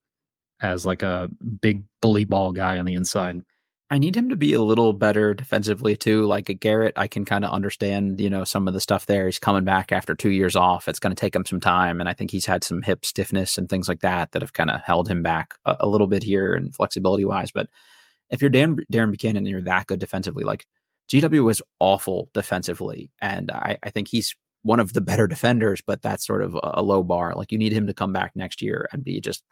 [0.62, 1.28] as like a
[1.60, 3.42] big bully ball guy on the inside.
[3.90, 6.26] I need him to be a little better defensively too.
[6.26, 9.24] Like a Garrett, I can kind of understand, you know, some of the stuff there.
[9.24, 10.88] He's coming back after two years off.
[10.88, 13.56] It's going to take him some time, and I think he's had some hip stiffness
[13.56, 16.22] and things like that that have kind of held him back a, a, little bit
[16.22, 17.50] here and flexibility wise.
[17.50, 17.68] But
[18.28, 20.66] if you're Dan, Darren Buchanan and you're that good defensively, like
[21.10, 25.80] GW was awful defensively, and I, I think he's one of the better defenders.
[25.80, 27.34] But that's sort of a, a low bar.
[27.34, 29.42] Like you need him to come back next year and be just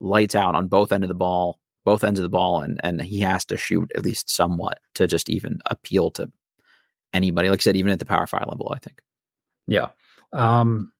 [0.00, 3.00] lights out on both end of the ball both ends of the ball, and and
[3.00, 6.30] he has to shoot at least somewhat to just even appeal to
[7.14, 7.48] anybody.
[7.48, 9.00] Like I said, even at the Power Five level, I think.
[9.66, 9.88] Yeah,
[10.34, 10.92] um,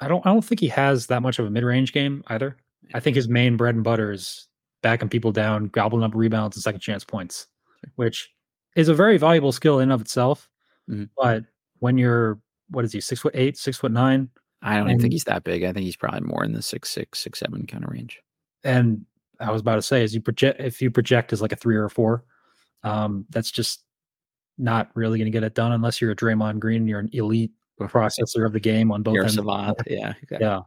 [0.00, 0.26] I don't.
[0.26, 2.56] I don't think he has that much of a mid range game either.
[2.94, 4.48] I think his main bread and butter is
[4.82, 7.46] backing people down, gobbling up rebounds and second chance points,
[7.96, 8.30] which
[8.74, 10.48] is a very valuable skill in of itself.
[10.90, 11.04] Mm-hmm.
[11.16, 11.44] But
[11.78, 12.40] when you're
[12.70, 14.30] what is he six foot eight, six foot nine?
[14.62, 15.62] I don't and, even think he's that big.
[15.62, 18.20] I think he's probably more in the six six, six seven kind of range.
[18.64, 19.04] And
[19.40, 21.76] I was about to say, is you project, if you project as like a three
[21.76, 22.24] or a four,
[22.82, 23.82] um, that's just
[24.58, 26.82] not really going to get it done unless you're a Draymond Green.
[26.82, 29.36] And you're an elite processor of the game on both you're ends.
[29.36, 30.46] Savant, yeah, exactly.
[30.46, 30.60] yeah.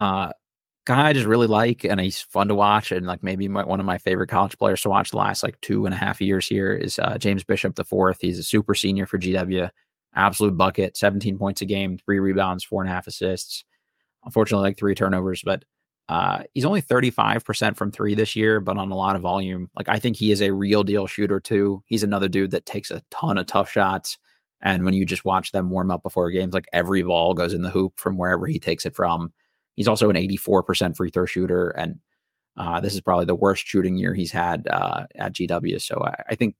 [0.00, 0.32] Uh,
[0.84, 3.80] guy I just really like, and he's fun to watch, and like maybe my, one
[3.80, 6.46] of my favorite college players to watch the last like two and a half years
[6.46, 8.18] here is uh, James Bishop the fourth.
[8.20, 9.70] He's a super senior for GW,
[10.14, 13.64] absolute bucket, 17 points a game, three rebounds, four and a half assists.
[14.24, 15.64] Unfortunately, like three turnovers, but
[16.08, 19.70] uh, he's only 35% from three this year, but on a lot of volume.
[19.76, 21.82] Like, I think he is a real deal shooter, too.
[21.86, 24.18] He's another dude that takes a ton of tough shots.
[24.60, 27.62] And when you just watch them warm up before games, like every ball goes in
[27.62, 29.32] the hoop from wherever he takes it from.
[29.74, 31.70] He's also an 84% free throw shooter.
[31.70, 31.98] And
[32.56, 35.80] Uh, this is probably the worst shooting year he's had uh, at GW.
[35.80, 36.54] So I, I, think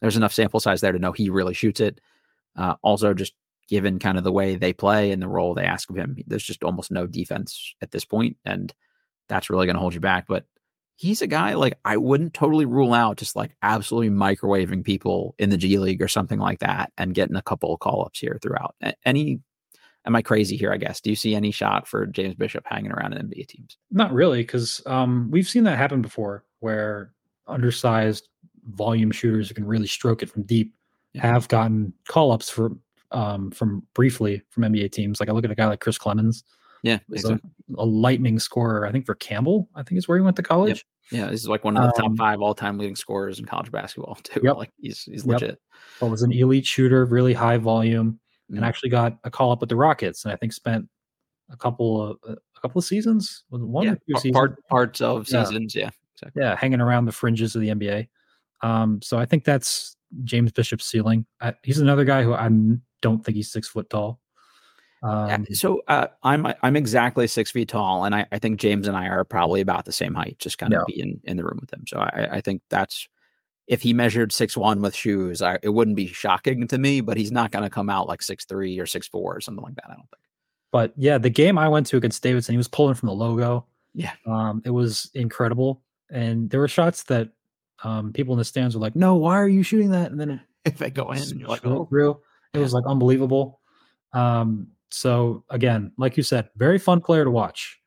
[0.00, 2.00] there's enough sample size there to know he really shoots it.
[2.56, 3.34] Uh, also, just
[3.68, 6.44] given kind of the way they play and the role they ask of him, there's
[6.44, 8.72] just almost no defense at this point, and
[9.28, 10.26] that's really going to hold you back.
[10.28, 10.44] But
[10.96, 15.50] he's a guy like I wouldn't totally rule out just like absolutely microwaving people in
[15.50, 18.38] the G League or something like that and getting a couple of call ups here
[18.40, 18.74] throughout.
[19.04, 19.40] Any
[20.06, 20.72] am I crazy here?
[20.72, 21.00] I guess.
[21.00, 23.76] Do you see any shot for James Bishop hanging around in NBA teams?
[23.90, 27.12] Not really, because um, we've seen that happen before, where
[27.46, 28.28] undersized
[28.68, 30.72] volume shooters who can really stroke it from deep
[31.12, 31.20] yeah.
[31.20, 32.72] have gotten call ups for
[33.14, 35.20] um, from briefly from NBA teams.
[35.20, 36.42] Like I look at a guy like Chris Clemons.
[36.82, 37.50] Yeah, exactly.
[37.78, 38.84] a, a, lightning scorer.
[38.84, 40.84] I think for Campbell, I think is where he went to college.
[41.10, 41.20] Yep.
[41.20, 43.46] Yeah, this is like one of the top um, five all time leading scorers in
[43.46, 44.40] college basketball too.
[44.42, 44.56] Yep.
[44.56, 45.50] Like he's he's legit.
[45.50, 45.58] Yep.
[46.00, 48.66] Well, was an elite shooter, really high volume and mm.
[48.66, 50.86] actually got a call up with the Rockets, and I think spent
[51.50, 55.28] a couple of a couple of seasons, one yeah, or two seasons, part, parts of
[55.30, 55.44] yeah.
[55.44, 56.42] seasons, yeah, exactly.
[56.42, 58.08] yeah, hanging around the fringes of the NBA.
[58.62, 61.26] Um, so I think that's James Bishop's ceiling.
[61.62, 62.48] he's another guy who I
[63.04, 64.18] don't think he's six foot tall.
[65.04, 68.96] Um, so uh, I'm I'm exactly six feet tall, and I, I think James and
[68.96, 70.84] I are probably about the same height, just kind of no.
[70.86, 71.84] being in the room with him.
[71.86, 73.06] So I, I think that's
[73.66, 77.02] if he measured six one with shoes, I, it wouldn't be shocking to me.
[77.02, 79.62] But he's not going to come out like six three or six four or something
[79.62, 79.90] like that.
[79.90, 80.22] I don't think.
[80.72, 83.66] But yeah, the game I went to against Davidson, he was pulling from the logo.
[83.92, 87.28] Yeah, um, it was incredible, and there were shots that
[87.82, 90.40] um, people in the stands were like, "No, why are you shooting that?" And then
[90.64, 92.22] if they go in, you're like, "Oh, real."
[92.54, 93.60] It was like unbelievable.
[94.12, 97.80] Um, so again, like you said, very fun player to watch.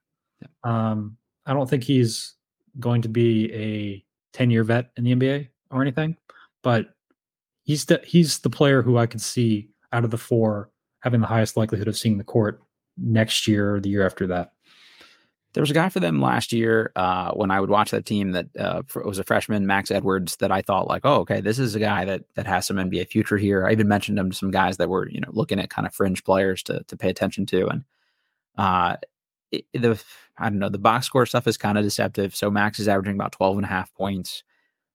[0.64, 2.36] Um, I don't think he's
[2.80, 6.18] going to be a 10 year vet in the NBA or anything,
[6.64, 6.88] but
[7.64, 11.28] he's the, he's the player who I could see out of the four having the
[11.28, 12.62] highest likelihood of seeing the court
[12.98, 14.52] next year or the year after that.
[15.58, 18.34] There was a guy for them last year uh, when I would watch that team
[18.34, 21.74] that uh, was a freshman, Max Edwards, that I thought like, oh, okay, this is
[21.74, 23.66] a guy that that has some NBA future here.
[23.66, 25.96] I even mentioned him to some guys that were you know looking at kind of
[25.96, 27.84] fringe players to to pay attention to, and
[28.56, 28.98] uh,
[29.52, 30.00] it, the
[30.38, 32.36] I don't know the box score stuff is kind of deceptive.
[32.36, 34.44] So Max is averaging about 12 and a half points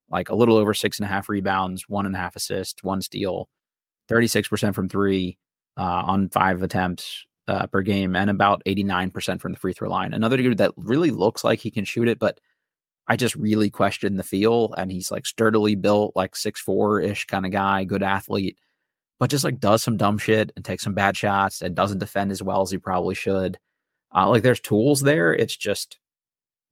[0.09, 3.01] like a little over six and a half rebounds, one and a half assists, one
[3.01, 3.49] steal,
[4.09, 5.37] 36% from three
[5.75, 10.13] uh, on five attempts uh, per game, and about 89% from the free throw line.
[10.13, 12.39] Another dude that really looks like he can shoot it, but
[13.07, 14.73] I just really question the feel.
[14.77, 18.57] And he's like sturdily built, like six four ish kind of guy, good athlete,
[19.19, 22.31] but just like does some dumb shit and takes some bad shots and doesn't defend
[22.31, 23.57] as well as he probably should.
[24.15, 25.33] Uh, like there's tools there.
[25.33, 25.97] It's just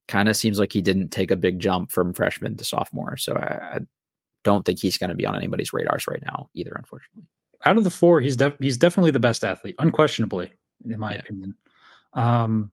[0.08, 3.16] kind of seems like he didn't take a big jump from freshman to sophomore.
[3.16, 3.78] So I, I
[4.44, 7.28] don't think he's going to be on anybody's radars right now either, unfortunately.
[7.64, 10.50] Out of the four, he's def- he's definitely the best athlete, unquanestionably,
[10.84, 11.20] in my yeah.
[11.20, 11.54] opinion.
[12.14, 12.72] Um,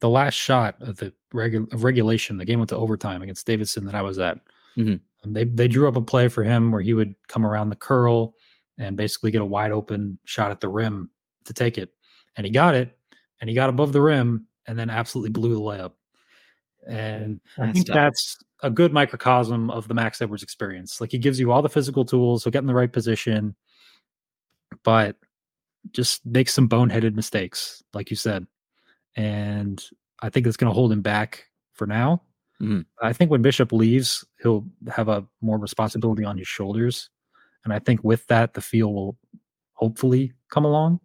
[0.00, 3.84] the last shot of the regu- of regulation, the game went to overtime against Davidson
[3.86, 4.38] that I was at.
[4.76, 5.32] Mm-hmm.
[5.32, 8.34] They they drew up a play for him where he would come around the curl
[8.78, 11.10] and basically get a wide open shot at the rim
[11.44, 11.90] to take it,
[12.36, 12.96] and he got it,
[13.40, 15.92] and he got above the rim, and then absolutely blew the layup.
[16.86, 21.00] And I think that's a good microcosm of the Max Edwards experience.
[21.00, 23.54] Like he gives you all the physical tools, he'll get in the right position,
[24.82, 25.16] but
[25.92, 28.46] just makes some boneheaded mistakes, like you said.
[29.16, 29.84] And
[30.20, 32.22] I think it's going to hold him back for now.
[32.60, 32.80] Mm-hmm.
[33.02, 37.10] I think when Bishop leaves, he'll have a more responsibility on his shoulders.
[37.64, 39.18] And I think with that, the feel will
[39.72, 41.00] hopefully come along.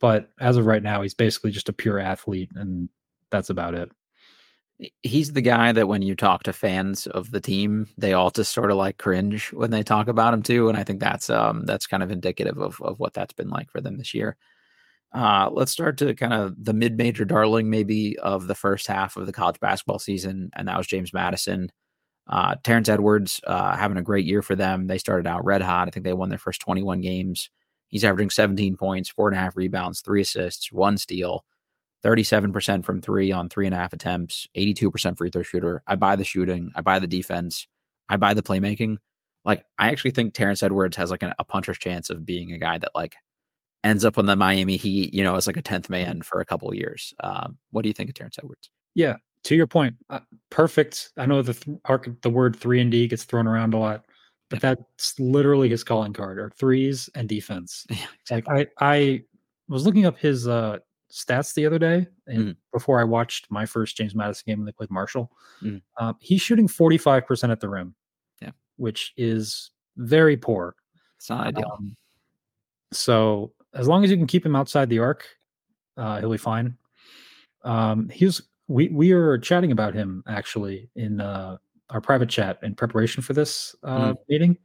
[0.00, 2.88] But as of right now, he's basically just a pure athlete, and
[3.30, 3.90] that's about it
[5.02, 8.52] he's the guy that when you talk to fans of the team, they all just
[8.52, 10.68] sort of like cringe when they talk about him too.
[10.68, 13.70] And I think that's um that's kind of indicative of of what that's been like
[13.70, 14.36] for them this year.
[15.12, 19.26] Uh, let's start to kind of the mid-major darling maybe of the first half of
[19.26, 21.72] the college basketball season, and that was James Madison.
[22.26, 24.86] Uh, Terrence Edwards uh, having a great year for them.
[24.86, 25.88] They started out red hot.
[25.88, 27.48] I think they won their first 21 games.
[27.88, 31.44] He's averaging 17 points, four and a half rebounds, three assists, one steal.
[32.04, 35.82] 37% from three on three and a half attempts, 82% free throw shooter.
[35.86, 36.70] I buy the shooting.
[36.74, 37.66] I buy the defense.
[38.08, 38.98] I buy the playmaking.
[39.44, 42.58] Like, I actually think Terrence Edwards has like an, a puncher's chance of being a
[42.58, 43.16] guy that like
[43.84, 46.44] ends up on the Miami Heat, you know, as like a 10th man for a
[46.44, 47.14] couple of years.
[47.20, 48.70] Um, what do you think of Terrence Edwards?
[48.94, 49.16] Yeah.
[49.44, 50.20] To your point, uh,
[50.50, 51.10] perfect.
[51.16, 54.04] I know the th- arc, the word three and D gets thrown around a lot,
[54.50, 54.74] but yeah.
[54.74, 57.86] that's literally his calling card or threes and defense.
[57.90, 58.54] Yeah, exactly.
[58.54, 59.22] Like I, I
[59.68, 60.78] was looking up his uh
[61.12, 62.56] stats the other day, and mm.
[62.72, 65.30] before I watched my first James Madison game when they played Marshall,
[65.62, 65.80] mm.
[65.98, 67.94] um, he's shooting 45% at the rim,
[68.40, 70.76] yeah, which is very poor.
[71.16, 71.70] It's not ideal.
[71.72, 71.96] Um,
[72.92, 75.26] so as long as you can keep him outside the arc,
[75.96, 76.76] uh, he'll be fine.
[77.64, 81.56] Um, he was we we are chatting about him actually in uh,
[81.90, 84.16] our private chat in preparation for this uh, mm.
[84.28, 84.56] meeting,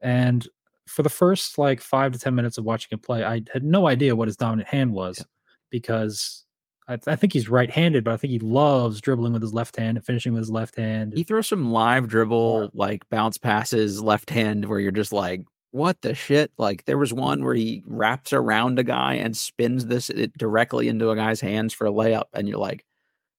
[0.00, 0.48] and
[0.86, 3.86] for the first like five to ten minutes of watching him play, I had no
[3.86, 5.24] idea what his dominant hand was yeah.
[5.70, 6.44] Because
[6.88, 9.76] I, th- I, think he's right-handed, but I think he loves dribbling with his left
[9.76, 11.12] hand and finishing with his left hand.
[11.14, 12.68] He throws some live dribble, yeah.
[12.72, 16.50] like bounce passes, left hand, where you're just like, what the shit?
[16.56, 21.10] Like there was one where he wraps around a guy and spins this directly into
[21.10, 22.86] a guy's hands for a layup, and you're like,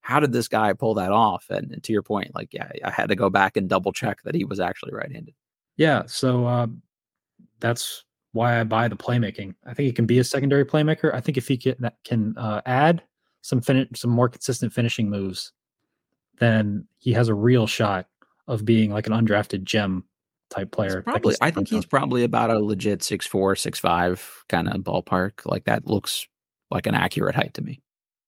[0.01, 1.47] how did this guy pull that off?
[1.49, 4.21] And, and to your point, like yeah, I had to go back and double check
[4.23, 5.33] that he was actually right-handed.
[5.75, 6.67] Yeah, so uh,
[7.59, 9.55] that's why I buy the playmaking.
[9.65, 11.13] I think he can be a secondary playmaker.
[11.13, 13.01] I think if he can can uh, add
[13.41, 15.51] some fin- some more consistent finishing moves,
[16.39, 18.07] then he has a real shot
[18.47, 20.03] of being like an undrafted gem
[20.49, 21.01] type player.
[21.03, 25.45] Probably, I think he's probably about a legit six four, six five kind of ballpark.
[25.45, 26.27] Like that looks
[26.71, 27.81] like an accurate height to me.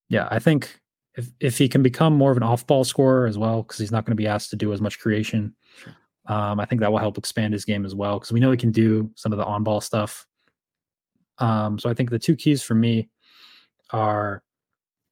[0.10, 0.80] Yeah, I think
[1.16, 3.92] if if he can become more of an off ball scorer as well, because he's
[3.92, 5.56] not going to be asked to do as much creation.
[5.78, 5.96] Sure.
[6.28, 8.58] Um, I think that will help expand his game as well because we know he
[8.58, 10.26] can do some of the on ball stuff.
[11.40, 13.10] Um, so I think the two keys for me
[13.90, 14.44] are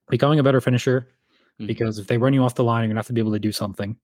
[0.10, 1.66] becoming a better finisher mm-hmm.
[1.66, 3.40] because if they run you off the line, you're gonna have to be able to
[3.40, 3.96] do something.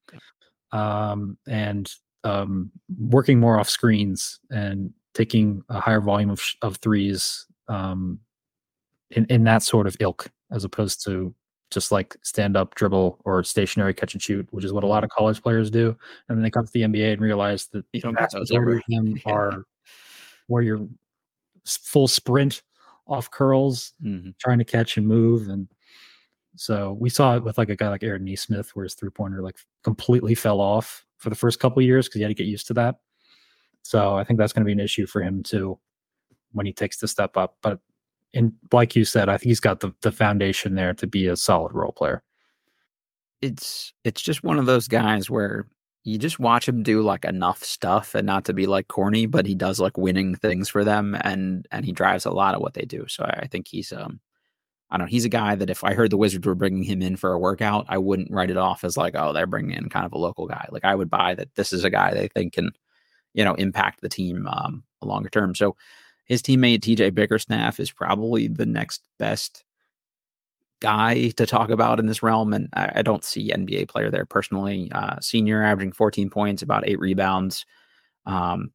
[0.72, 1.92] Um, and
[2.24, 8.20] um, working more off screens and taking a higher volume of, of threes um,
[9.12, 11.34] in, in that sort of ilk as opposed to
[11.72, 15.04] just like stand up dribble or stationary catch and shoot, which is what a lot
[15.04, 15.96] of college players do.
[16.28, 19.20] And then they come to the NBA and realize that you don't get those them
[19.26, 19.66] are
[20.48, 20.88] where you're
[21.66, 22.62] full sprint
[23.08, 24.32] off curls, mm-hmm.
[24.40, 25.48] trying to catch and move.
[25.48, 25.68] And
[26.56, 29.42] so we saw it with like a guy like Aaron Nesmith, where his three pointer
[29.42, 32.68] like completely fell off for the first couple years because he had to get used
[32.68, 32.96] to that.
[33.82, 35.80] So I think that's going to be an issue for him too
[36.52, 37.58] when he takes the step up.
[37.62, 37.80] But
[38.36, 41.38] and like you said, I think he's got the the foundation there to be a
[41.38, 42.22] solid role player.
[43.42, 45.68] It's it's just one of those guys where
[46.04, 49.48] you just watch him do like enough stuff and not to be like corny, but
[49.48, 52.76] he does like winning things for them and and he drives a lot of what
[52.76, 53.08] they do.
[53.08, 54.20] So I, think he's um
[54.92, 55.10] I don't know.
[55.10, 57.40] He's a guy that if I heard the Wizards were bringing him in for a
[57.40, 60.18] workout, I wouldn't write it off as like, oh, they're bringing in kind of a
[60.18, 60.68] local guy.
[60.72, 62.72] Like I would buy that this is a guy they think can,
[63.34, 65.56] you know, impact the team um, longer term.
[65.56, 65.76] So
[66.26, 69.64] his teammate TJ Bickerstaff is probably the next best
[70.82, 74.26] guy to talk about in this realm, and I, I don't see NBA player there
[74.26, 74.92] personally.
[74.92, 77.66] Uh, senior averaging 14 points, about eight rebounds,
[78.26, 78.72] um,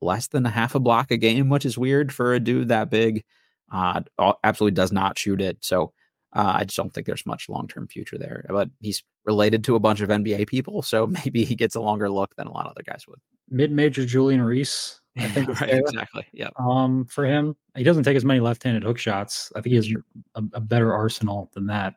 [0.00, 2.90] less than a half a block a game, which is weird for a dude that
[2.90, 3.24] big.
[3.70, 4.02] Uh,
[4.44, 5.56] absolutely does not shoot it.
[5.60, 5.92] So
[6.34, 8.44] uh, I just don't think there's much long term future there.
[8.48, 12.10] But he's related to a bunch of NBA people, so maybe he gets a longer
[12.10, 13.18] look than a lot of other guys would.
[13.48, 16.26] Mid major Julian Reese I think right, exactly.
[16.32, 16.50] Yeah.
[16.58, 19.52] Um, for him, he doesn't take as many left-handed hook shots.
[19.54, 19.92] I think he has
[20.34, 21.94] a, a, better arsenal than that.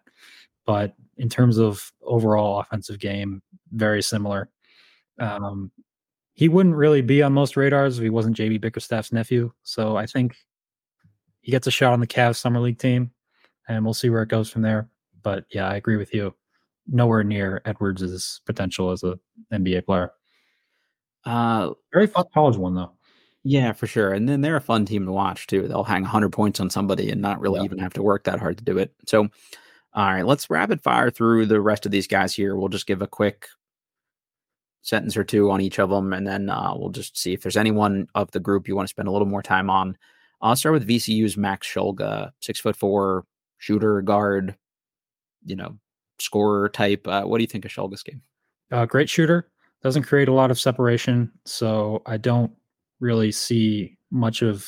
[0.66, 3.42] But in terms of overall offensive game,
[3.72, 4.50] very similar.
[5.20, 5.72] Um,
[6.34, 9.52] he wouldn't really be on most radars if he wasn't JB Bickerstaff's nephew.
[9.64, 10.36] So I think
[11.42, 13.12] he gets a shot on the Cavs summer league team,
[13.70, 14.90] and we'll see where it goes from there.
[15.24, 16.36] But yeah, I agree with you.
[16.88, 19.18] Nowhere near Edwards' potential as a
[19.54, 20.12] NBA player.
[21.24, 22.95] Uh, very fun college one though.
[23.48, 24.12] Yeah, for sure.
[24.12, 25.68] And then they're a fun team to watch too.
[25.68, 27.66] They'll hang 100 points on somebody and not really yeah.
[27.66, 28.92] even have to work that hard to do it.
[29.06, 29.30] So,
[29.94, 32.56] all right, let's rapid fire through the rest of these guys here.
[32.56, 33.48] We'll just give a quick
[34.82, 37.56] sentence or two on each of them, and then uh, we'll just see if there's
[37.56, 39.96] anyone of the group you want to spend a little more time on.
[40.42, 43.26] I'll start with VCU's Max Shulga, six foot four
[43.60, 44.56] shooter guard,
[45.46, 45.78] you know,
[46.18, 47.08] scorer type.
[47.08, 48.24] Uh, what do you think of Shulga's game?
[48.72, 49.50] Uh, great shooter.
[49.84, 52.52] Doesn't create a lot of separation, so I don't
[53.00, 54.68] really see much of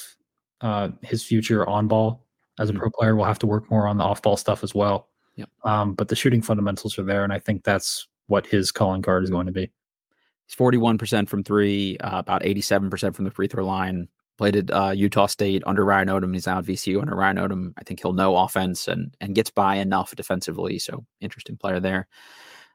[0.62, 2.26] uh, his future on ball
[2.60, 2.80] as a mm-hmm.
[2.80, 3.16] pro player.
[3.16, 5.08] We'll have to work more on the off ball stuff as well.
[5.36, 5.50] Yep.
[5.64, 9.24] Um, but the shooting fundamentals are there, and I think that's what his calling card
[9.24, 9.72] is going to be.
[10.48, 14.08] He's forty-one percent from three, uh, about eighty-seven percent from the free throw line.
[14.38, 16.34] Played at uh, Utah State under Ryan Odom.
[16.34, 17.74] He's now at VCU under Ryan Odom.
[17.78, 20.78] I think he'll know offense and and gets by enough defensively.
[20.80, 22.08] So interesting player there.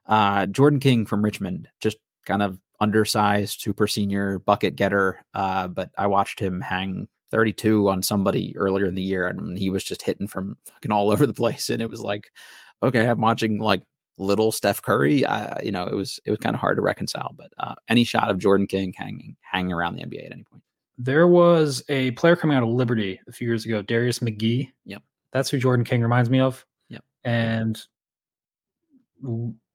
[0.07, 5.24] Uh, Jordan King from Richmond, just kind of undersized, super senior bucket getter.
[5.35, 9.70] Uh, but I watched him hang 32 on somebody earlier in the year, and he
[9.70, 11.70] was just hitting from fucking all over the place.
[11.70, 12.30] And it was like,
[12.83, 13.83] okay, I'm watching like
[14.18, 15.24] little Steph Curry.
[15.24, 17.35] Uh, you know, it was it was kind of hard to reconcile.
[17.37, 20.62] But uh, any shot of Jordan King hanging hanging around the NBA at any point.
[20.99, 24.70] There was a player coming out of Liberty a few years ago, Darius McGhee.
[24.85, 25.03] Yep,
[25.33, 26.64] that's who Jordan King reminds me of.
[26.91, 27.83] Yep, and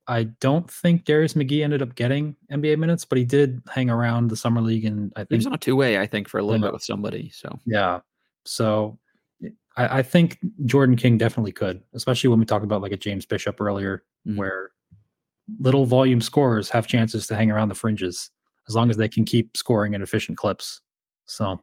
[0.08, 4.30] I don't think Darius McGhee ended up getting NBA minutes, but he did hang around
[4.30, 5.99] the summer league, and I think he was on a two way.
[5.99, 6.68] I think for a little yeah.
[6.68, 7.30] bit with somebody.
[7.34, 7.99] So yeah,
[8.45, 8.97] so
[9.76, 13.26] I, I, think Jordan King definitely could, especially when we talked about like a James
[13.26, 14.38] Bishop earlier, mm-hmm.
[14.38, 14.72] where
[15.60, 18.32] little volume scorers have chances to hang around the fringes
[18.68, 20.82] as long as they can keep scoring in efficient clips.
[21.26, 21.62] So,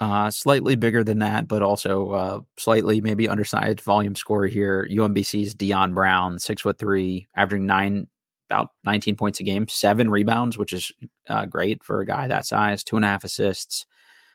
[0.00, 4.88] uh, slightly bigger than that, but also uh, slightly maybe undersized volume scorer here.
[4.90, 8.06] UMBC's Dion Brown, six foot three, averaging nine
[8.48, 10.90] about 19 points a game, seven rebounds, which is
[11.28, 13.86] uh, great for a guy that size, two and a half assists.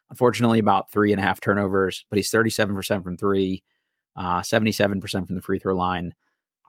[0.09, 3.63] Unfortunately, about three and a half turnovers, but he's 37% from three,
[4.15, 6.13] uh, 77% from the free throw line.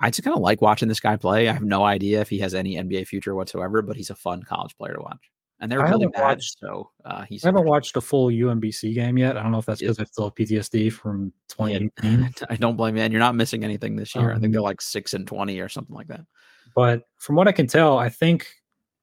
[0.00, 1.48] I just kind of like watching this guy play.
[1.48, 4.42] I have no idea if he has any NBA future whatsoever, but he's a fun
[4.42, 5.30] college player to watch.
[5.58, 7.42] And they're I really bad, watched, so uh, he's.
[7.44, 9.38] I haven't watched a full UMBC game yet.
[9.38, 12.20] I don't know if that's because I still have PTSD from 2018.
[12.20, 13.02] Yeah, I don't blame you.
[13.02, 14.32] And you're not missing anything this year.
[14.32, 16.26] Um, I think they're um like six and 20 or something like that.
[16.74, 18.46] But from what I can tell, I think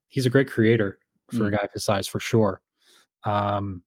[0.09, 0.99] he's a great creator
[1.31, 1.47] for mm.
[1.47, 2.61] a guy his size for sure.
[3.23, 3.81] Um,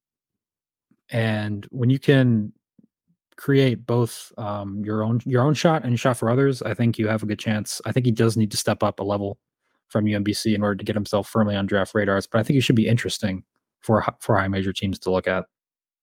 [1.11, 2.53] and when you can
[3.37, 7.07] create both um, your own your own shot and shot for others, I think you
[7.07, 7.81] have a good chance.
[7.87, 9.39] I think he does need to step up a level
[9.89, 12.27] from UMBC in order to get himself firmly on draft radars.
[12.27, 13.45] But I think he should be interesting
[13.81, 15.45] for for high major teams to look at.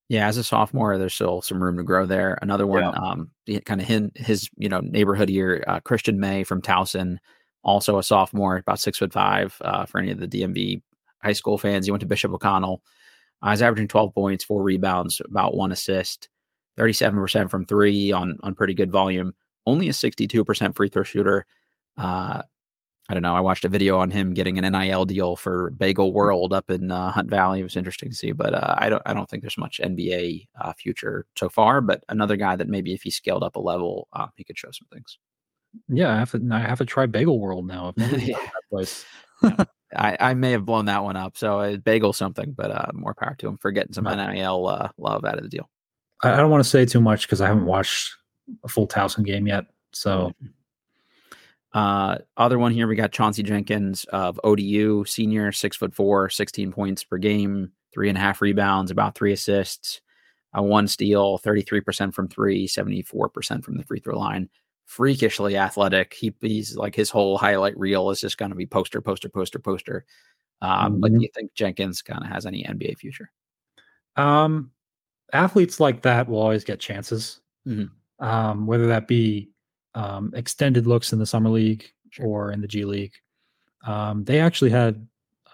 [0.09, 2.37] Yeah, as a sophomore, there's still some room to grow there.
[2.41, 2.89] Another one, yeah.
[2.89, 3.31] um,
[3.65, 7.17] kind of his, his you know neighborhood year, uh, Christian May from Towson,
[7.63, 9.55] also a sophomore, about six foot five.
[9.61, 10.81] Uh, for any of the DMV
[11.23, 12.81] high school fans, he went to Bishop O'Connell.
[13.41, 16.29] Uh, he's averaging 12 points, four rebounds, about one assist,
[16.77, 19.33] 37% from three on on pretty good volume.
[19.65, 21.45] Only a 62% free throw shooter.
[21.97, 22.41] Uh,
[23.13, 23.35] I don't know.
[23.35, 26.89] I watched a video on him getting an NIL deal for Bagel World up in
[26.89, 27.59] uh, Hunt Valley.
[27.59, 29.03] It was interesting to see, but uh, I don't.
[29.05, 31.79] I don't think there's much NBA uh, future so far.
[31.79, 34.71] But another guy that maybe if he scaled up a level, uh, he could show
[34.71, 35.19] some things.
[35.87, 36.41] Yeah, I have to.
[36.51, 37.93] I have to try Bagel World now.
[37.97, 38.35] yeah.
[38.71, 39.05] place.
[39.95, 41.37] I, I may have blown that one up.
[41.37, 44.89] So uh, bagel something, but uh, more power to him for getting some NIL uh,
[44.97, 45.69] love out of the deal.
[46.23, 48.15] I, I don't want to say too much because I haven't watched
[48.63, 49.65] a full Towson game yet.
[49.91, 50.33] So,
[51.73, 56.71] uh, other one here we got Chauncey Jenkins of ODU, senior, six foot four, 16
[56.71, 60.01] points per game, three and a half rebounds, about three assists,
[60.57, 64.49] uh, one steal, 33% from three, 74% from the free throw line
[64.85, 66.13] freakishly athletic.
[66.13, 69.59] He, he's like his whole highlight reel is just going to be poster, poster, poster,
[69.59, 70.05] poster.
[70.61, 70.99] Um, mm-hmm.
[71.01, 73.31] But do you think Jenkins kind of has any NBA future?
[74.15, 74.71] Um,
[75.31, 78.25] athletes like that will always get chances, mm-hmm.
[78.25, 79.49] um, whether that be
[79.95, 82.25] um, extended looks in the summer league sure.
[82.25, 83.13] or in the G League.
[83.85, 85.05] Um, they actually had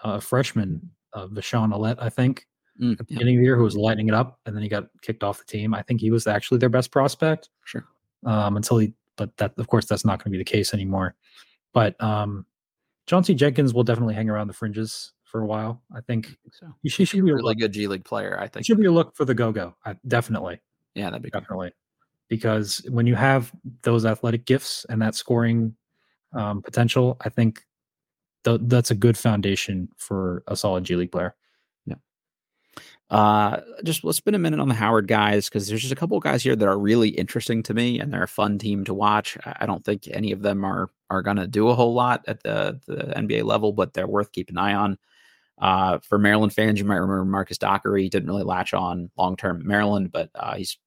[0.04, 2.46] a freshman, uh, Vasean Allette, I think,
[2.80, 3.18] mm, at the yeah.
[3.18, 5.38] beginning of the year, who was lighting it up, and then he got kicked off
[5.38, 5.74] the team.
[5.74, 7.50] I think he was actually their best prospect.
[7.64, 7.84] Sure.
[8.24, 11.14] Um, until he but that of course that's not going to be the case anymore.
[11.74, 12.46] But um,
[13.06, 15.82] Chauncey Jenkins will definitely hang around the fringes for a while.
[15.94, 16.66] I think, I think so.
[16.82, 18.38] He should, should be a really good G League player.
[18.40, 19.76] I think should be a look for the go go.
[20.08, 20.60] Definitely.
[20.94, 21.76] Yeah, that'd be definitely cool.
[22.30, 23.52] Because when you have
[23.82, 25.74] those athletic gifts and that scoring
[26.32, 27.66] um, potential, I think
[28.44, 31.34] th- that's a good foundation for a solid G League player.
[31.84, 31.96] Yeah.
[33.10, 36.16] Uh, just let's spend a minute on the Howard guys because there's just a couple
[36.16, 38.94] of guys here that are really interesting to me, and they're a fun team to
[38.94, 39.36] watch.
[39.44, 42.44] I don't think any of them are are going to do a whole lot at
[42.44, 44.98] the the NBA level, but they're worth keeping an eye on.
[45.58, 49.66] Uh, for Maryland fans, you might remember Marcus Dockery didn't really latch on long term
[49.66, 50.78] Maryland, but uh, he's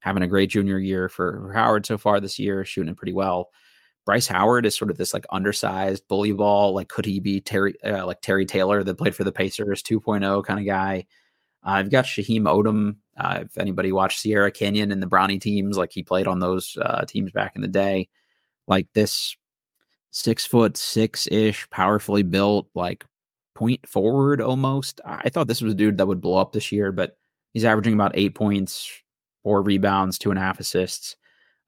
[0.00, 3.50] having a great junior year for, Howard so far this year, shooting pretty well.
[4.06, 6.74] Bryce Howard is sort of this like undersized bully ball.
[6.74, 10.44] Like, could he be Terry, uh, like Terry Taylor that played for the Pacers 2.0
[10.44, 11.06] kind of guy?
[11.64, 12.96] Uh, I've got Shyheim Odom.
[13.16, 16.76] Uh, if anybody watched Sierra Canyon and the Bronny teams, like he played on those
[16.80, 18.08] uh, teams back in the day,
[18.66, 19.36] like this
[20.10, 23.04] six foot six ish, powerfully built, like
[23.54, 25.00] point forward almost.
[25.04, 27.18] I thought this was a dude that would blow up this year, but
[27.52, 28.90] he's averaging about eight points,
[29.42, 31.16] four rebounds, two and a half assists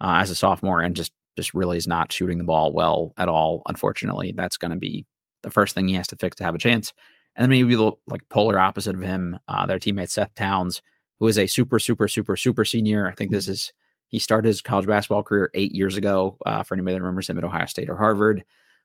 [0.01, 3.29] uh, as a sophomore, and just just really is not shooting the ball well at
[3.29, 3.63] all.
[3.67, 5.07] Unfortunately, that's going to be
[5.43, 6.93] the first thing he has to fix to have a chance.
[7.35, 10.83] And then maybe the like polar opposite of him, uh, their teammate Seth Towns,
[11.19, 13.09] who is a super, super, super, super senior.
[13.09, 13.53] I think this mm-hmm.
[13.53, 13.73] is
[14.09, 16.37] he started his college basketball career eight years ago.
[16.45, 18.45] Uh, for anybody that remembers him at Ohio State or Harvard,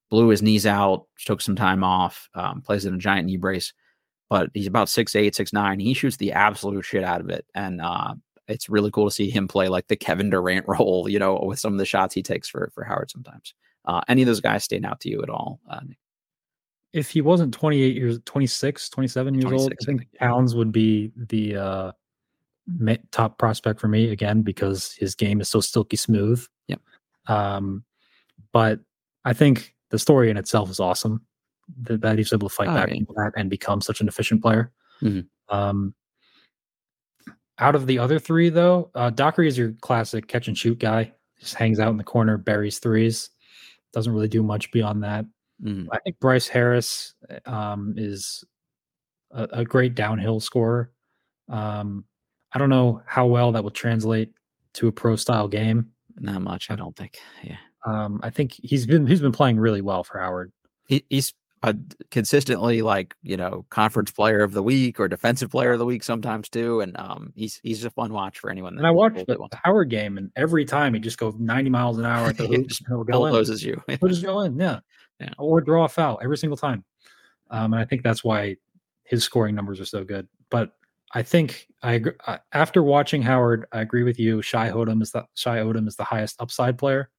[0.10, 3.74] blew his knees out, took some time off, um, plays in a giant knee brace,
[4.30, 5.80] but he's about six eight, six nine.
[5.80, 8.14] He shoots the absolute shit out of it, and uh,
[8.48, 11.60] it's really cool to see him play like the Kevin Durant role, you know, with
[11.60, 13.54] some of the shots he takes for for Howard sometimes.
[13.86, 15.80] Uh, any of those guys stand out to you at all, uh,
[16.94, 21.12] if he wasn't 28 years 26 27 years 26, old i think Towns would be
[21.16, 21.92] the uh,
[23.12, 26.46] top prospect for me again because his game is so silky smooth.
[26.68, 26.82] Yep.
[27.28, 27.84] Um
[28.54, 28.80] but
[29.26, 31.26] i think the story in itself is awesome
[31.82, 34.72] that, that he's able to fight oh, back that and become such an efficient player.
[35.02, 35.56] Mm-hmm.
[35.56, 35.94] um
[37.60, 41.12] out of the other three, though, uh, Dockery is your classic catch and shoot guy.
[41.40, 43.30] Just hangs out in the corner, buries threes.
[43.94, 45.26] Doesn't really do much beyond that.
[45.64, 45.88] Mhm.
[45.92, 48.44] I think Bryce Harris um, is
[49.32, 50.92] a, a great downhill scorer.
[51.50, 52.06] Um,
[52.54, 54.34] I don't know how well that will translate
[54.74, 55.92] to a pro style game.
[56.20, 57.18] Not much, I don't think.
[57.44, 57.58] Yeah.
[57.86, 60.52] Um, I think he's been he's been playing really well for Howard.
[60.88, 61.34] He, he's
[61.64, 61.74] uh,
[62.12, 66.04] consistently like you know conference player of the week or defensive player of the week
[66.04, 68.78] sometimes too, and um, he's he's a fun watch for anyone.
[68.78, 72.06] And I watched the Howard game, and every time he just goes 90 miles an
[72.06, 73.46] hour at the hoop, just he'll go in.
[73.60, 73.82] you.
[73.88, 74.80] He'll just go in, yeah.
[75.20, 75.30] Yeah.
[75.40, 76.84] Or draw a foul every single time.
[77.50, 78.58] Um, and I think that's why
[79.04, 80.28] his scoring numbers are so good.
[80.52, 80.74] But
[81.14, 84.42] I think I agree, uh, after watching Howard, I agree with you.
[84.42, 87.10] Shy Odom is the Shy Odom is the highest upside player.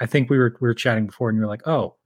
[0.00, 1.96] I think we were we were chatting before, and you were like, "Oh,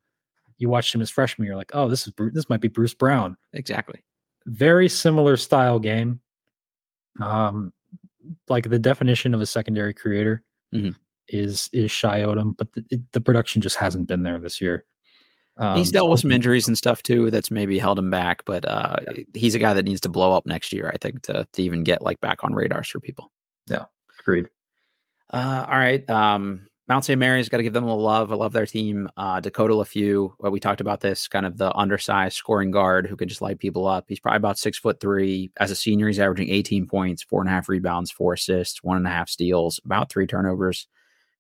[0.59, 1.47] you watched him as freshman.
[1.47, 3.37] You're like, oh, this is this might be Bruce Brown.
[3.53, 4.03] exactly.
[4.47, 6.21] Very similar style game.
[7.21, 7.73] Um,
[8.49, 10.43] like the definition of a secondary creator
[10.75, 10.95] Mhm.
[11.29, 14.85] is is Shy Odom, but the, it- the production just hasn't been there this year.
[15.59, 18.67] Um, he's dealt with some injuries and stuff too that's maybe held him back, but
[18.67, 18.97] uh,
[19.35, 21.83] he's a guy that needs to blow up next year, I think, to to even
[21.85, 23.31] get like back on radars for people.
[23.69, 23.85] Yeah,
[24.21, 24.49] agreed.
[25.31, 26.09] Uh, all right.
[26.09, 27.19] Um, Mount St.
[27.19, 28.31] Mary's got to give them a love.
[28.31, 29.09] I love their team.
[29.17, 33.17] Uh, Dakota Leffew, well, we talked about this kind of the undersized scoring guard who
[33.17, 34.05] can just light people up.
[34.09, 35.51] He's probably about six foot three.
[35.59, 38.99] As a senior, he's averaging 18 points, four and a half rebounds, four assists, one
[38.99, 40.87] and a half steals, about three turnovers,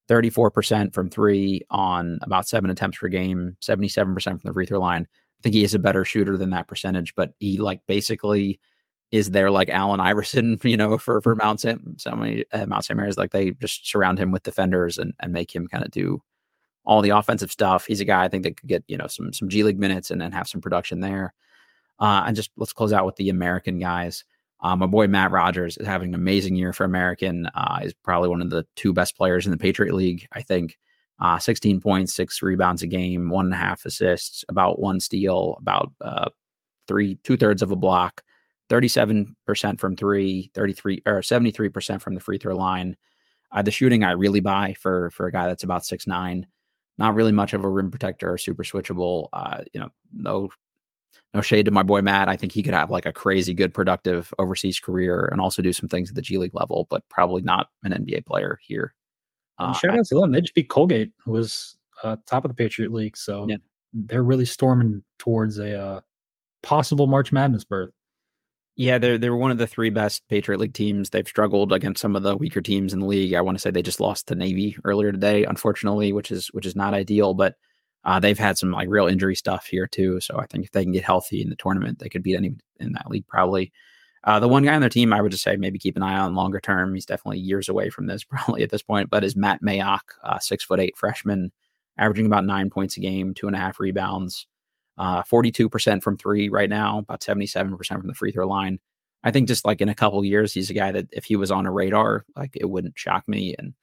[0.08, 5.06] 34% from three on about seven attempts per game, 77% from the free throw line.
[5.12, 8.58] I think he is a better shooter than that percentage, but he like basically
[9.12, 12.00] is there like Allen Iverson, you know, for for Mount St.
[12.00, 12.96] So many uh, Mount St.
[12.96, 16.22] Mary's like they just surround him with defenders and and make him kind of do
[16.84, 17.86] all the offensive stuff.
[17.86, 20.10] He's a guy I think that could get you know some some G League minutes
[20.10, 21.34] and then have some production there.
[22.00, 24.24] Uh, and just let's close out with the American guys.
[24.60, 27.46] Uh, my boy Matt Rogers is having an amazing year for American.
[27.54, 30.78] Uh, he's probably one of the two best players in the Patriot League, I think.
[31.20, 35.56] Uh, 16 points, six rebounds a game, one and a half assists, about one steal,
[35.60, 36.28] about uh,
[36.88, 38.22] three, two thirds of a block,
[38.72, 42.96] 37% from three, 33 or 73% from the free throw line.
[43.52, 46.46] Uh, the shooting I really buy for for a guy that's about six nine.
[46.98, 49.28] Not really much of a rim protector or super switchable.
[49.32, 50.48] Uh, you know, no
[51.34, 52.28] no shade to my boy Matt.
[52.28, 55.72] I think he could have like a crazy good productive overseas career and also do
[55.72, 58.94] some things at the G League level, but probably not an NBA player here.
[59.58, 60.32] Uh, shout out to them.
[60.32, 63.16] They just beat Colgate, who was uh, top of the Patriot League.
[63.18, 63.56] So Yeah.
[63.92, 66.00] they're really storming towards a uh,
[66.62, 67.90] possible March Madness berth.
[68.82, 71.10] Yeah, they're they're one of the three best Patriot League teams.
[71.10, 73.32] They've struggled against some of the weaker teams in the league.
[73.32, 76.66] I want to say they just lost to Navy earlier today, unfortunately, which is which
[76.66, 77.32] is not ideal.
[77.32, 77.54] But
[78.02, 80.18] uh, they've had some like real injury stuff here too.
[80.18, 82.56] So I think if they can get healthy in the tournament, they could beat any
[82.80, 83.72] in that league probably.
[84.24, 86.18] Uh, the one guy on their team, I would just say maybe keep an eye
[86.18, 86.92] on longer term.
[86.92, 90.40] He's definitely years away from this probably at this point, but is Matt Mayock, uh,
[90.40, 91.52] six foot eight freshman,
[91.98, 94.48] averaging about nine points a game, two and a half rebounds,
[94.98, 98.78] uh, 42% from three right now, about 77% from the free throw line.
[99.24, 101.50] I think just like in a couple years, he's a guy that if he was
[101.50, 103.54] on a radar, like it wouldn't shock me.
[103.56, 103.74] And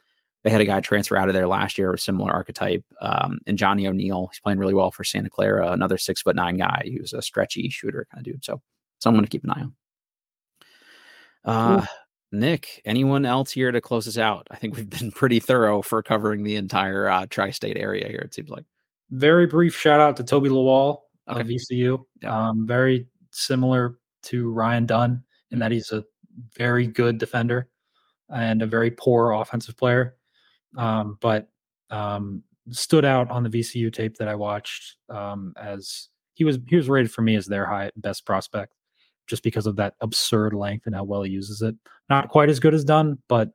[0.44, 2.84] they had a guy transfer out of there last year with similar archetype.
[3.02, 6.58] Um, and Johnny O'Neil, he's playing really well for Santa Clara, another six foot nine
[6.58, 8.46] guy who's a stretchy shooter kind of dude.
[8.46, 8.62] So
[9.00, 9.74] someone to keep an eye on.
[11.46, 11.86] Uh,
[12.32, 14.48] Nick, anyone else here to close us out?
[14.52, 18.20] I think we've been pretty thorough for covering the entire uh, tri-state area here.
[18.20, 18.66] It seems like.
[19.12, 22.04] Very brief shout out to Tobi Lawal of VCU.
[22.26, 26.04] Um, very similar to Ryan Dunn in that he's a
[26.56, 27.70] very good defender
[28.30, 30.16] and a very poor offensive player.
[30.78, 31.50] Um, but
[31.90, 36.76] um, stood out on the VCU tape that I watched um, as he was he
[36.76, 38.74] was rated for me as their high best prospect
[39.28, 41.76] just because of that absurd length and how well he uses it.
[42.10, 43.50] Not quite as good as Dunn, but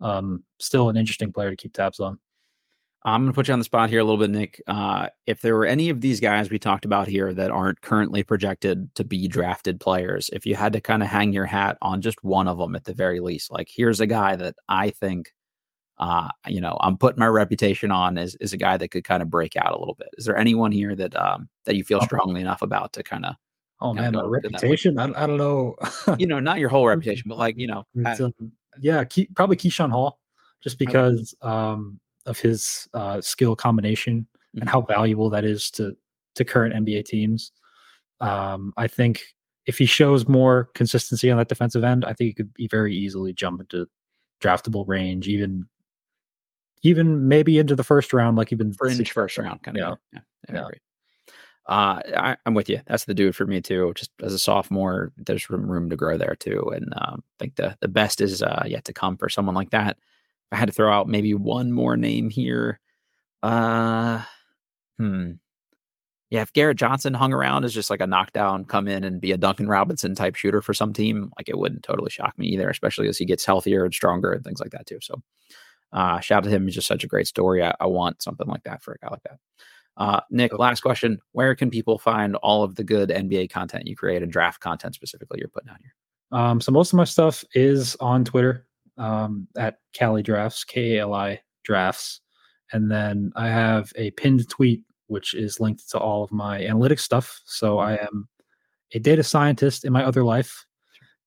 [0.00, 2.18] um, still an interesting player to keep tabs on.
[3.02, 4.62] I'm going to put you on the spot here a little bit, Nick.
[4.66, 8.22] Uh, if there were any of these guys we talked about here that aren't currently
[8.22, 12.02] projected to be drafted players, if you had to kind of hang your hat on
[12.02, 15.32] just one of them at the very least, like here's a guy that I think,
[15.98, 19.22] uh, you know, I'm putting my reputation on as, is a guy that could kind
[19.22, 20.08] of break out a little bit.
[20.18, 22.04] Is there anyone here that um, that you feel Oh.
[22.04, 23.34] strongly enough about to kind of,
[23.80, 24.68] Oh man, my with it that way.
[24.72, 24.98] reputation.
[24.98, 25.74] I, I don't know.
[26.18, 28.34] you know, not your whole reputation, but like, you know, um,
[28.78, 30.20] yeah, Ke- probably Keyshawn Hall,
[30.62, 34.26] just because um, of his uh, skill combination
[34.56, 34.60] Mhm.
[34.62, 35.96] and how valuable that is to
[36.34, 37.52] to current NBA teams.
[38.20, 39.22] Um, I think
[39.66, 42.94] if he shows more consistency on that defensive end, I think he could be very
[42.94, 43.86] easily jump into
[44.40, 45.66] draftable range, even
[46.82, 49.98] even maybe into the first round, like you've been fringe first round kind of.
[50.12, 50.20] Yeah.
[50.48, 50.54] Yeah.
[50.54, 50.60] Yeah.
[50.72, 50.78] Yeah.
[51.66, 52.80] Uh, I, am with you.
[52.86, 53.92] That's the dude for me too.
[53.94, 57.56] Just as a sophomore, there's room room to grow there too, and um, I think
[57.56, 59.98] the the best is uh, yet to come for someone like that.
[60.52, 62.80] I had to throw out maybe one more name here,
[63.42, 64.22] uh,
[64.98, 65.32] hmm,
[66.30, 69.32] yeah, if Garrett Johnson hung around as just like a knockdown, come in and be
[69.32, 72.70] a Duncan Robinson type shooter for some team, like it wouldn't totally shock me either,
[72.70, 74.98] especially as he gets healthier and stronger and things like that too.
[75.02, 75.20] So,
[75.92, 76.66] uh, shout out to him.
[76.66, 77.64] He's just such a great story.
[77.64, 79.38] I, I want something like that for a guy like that.
[79.96, 81.18] Uh, Nick, last question.
[81.32, 84.94] Where can people find all of the good NBA content you create and draft content
[84.94, 85.94] specifically you're putting out here?
[86.30, 88.68] Um, so most of my stuff is on Twitter
[89.00, 92.20] um, at Kali Drafts, K A L I Drafts.
[92.72, 97.00] And then I have a pinned tweet which is linked to all of my analytics
[97.00, 97.40] stuff.
[97.44, 98.06] So I mm-hmm.
[98.06, 98.28] am
[98.94, 100.64] a data scientist in my other life.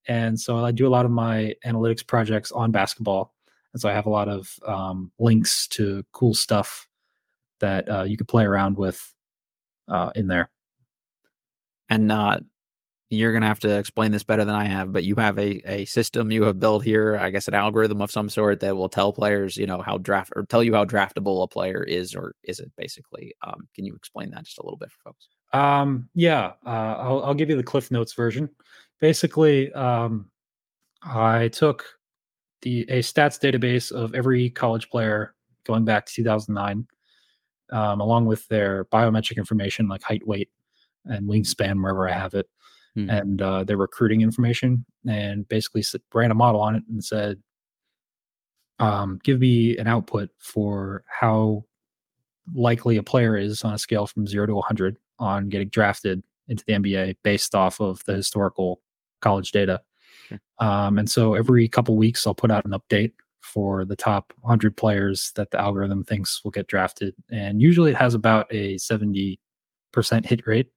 [0.08, 3.34] And so I do a lot of my analytics projects on basketball.
[3.74, 6.88] And so I have a lot of um, links to cool stuff
[7.60, 9.14] that uh, you could play around with
[9.90, 10.50] uh, in there.
[11.90, 12.40] And uh,
[13.14, 15.62] you're going to have to explain this better than I have, but you have a,
[15.70, 18.90] a system you have built here, I guess an algorithm of some sort that will
[18.90, 22.36] tell players, you know, how draft or tell you how draftable a player is or
[22.44, 23.34] is it basically.
[23.46, 25.28] Um, can you explain that just a little bit for folks?
[25.54, 28.50] Um, yeah, uh, I'll, I'll give you the Cliff Notes version.
[29.00, 30.30] Basically, um,
[31.04, 31.86] I took
[32.62, 35.36] the a stats database of every college player
[35.66, 36.88] going back to 2009,
[37.72, 40.50] um, along with their biometric information like height, weight,
[41.06, 42.48] and wingspan, wherever I have it
[42.98, 43.10] mm-hmm.
[43.10, 45.84] and uh, their recruiting information, and basically
[46.14, 47.42] ran a model on it and said,
[48.80, 51.66] um, "Give me an output for how
[52.54, 56.64] likely a player is on a scale from zero to 100 on getting drafted into
[56.68, 58.82] the NBA based off of the historical
[59.22, 59.82] college data."
[60.60, 63.12] Um, and so every couple weeks, I'll put out an update
[63.42, 67.14] for the top 100 players that the algorithm thinks will get drafted.
[67.32, 69.38] And usually it has about a 70%
[70.24, 70.70] hit rate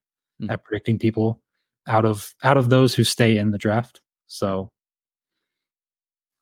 [0.43, 0.51] mm.
[0.51, 1.41] at predicting people
[1.87, 4.01] out of out of those who stay in the draft.
[4.27, 4.71] So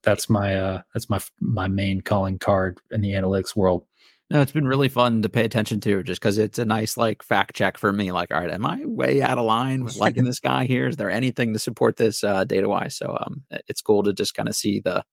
[0.03, 3.87] that's my uh that's my my main calling card in the analytics world.
[4.31, 7.23] No, it's been really fun to pay attention to just because it's a nice like
[7.23, 8.11] fact check for me.
[8.11, 10.89] Like, all right, am I way out of line with liking this guy here?
[10.89, 12.97] Is there anything to support this uh, data wise?
[12.97, 15.05] So um, it's cool to just kind of see the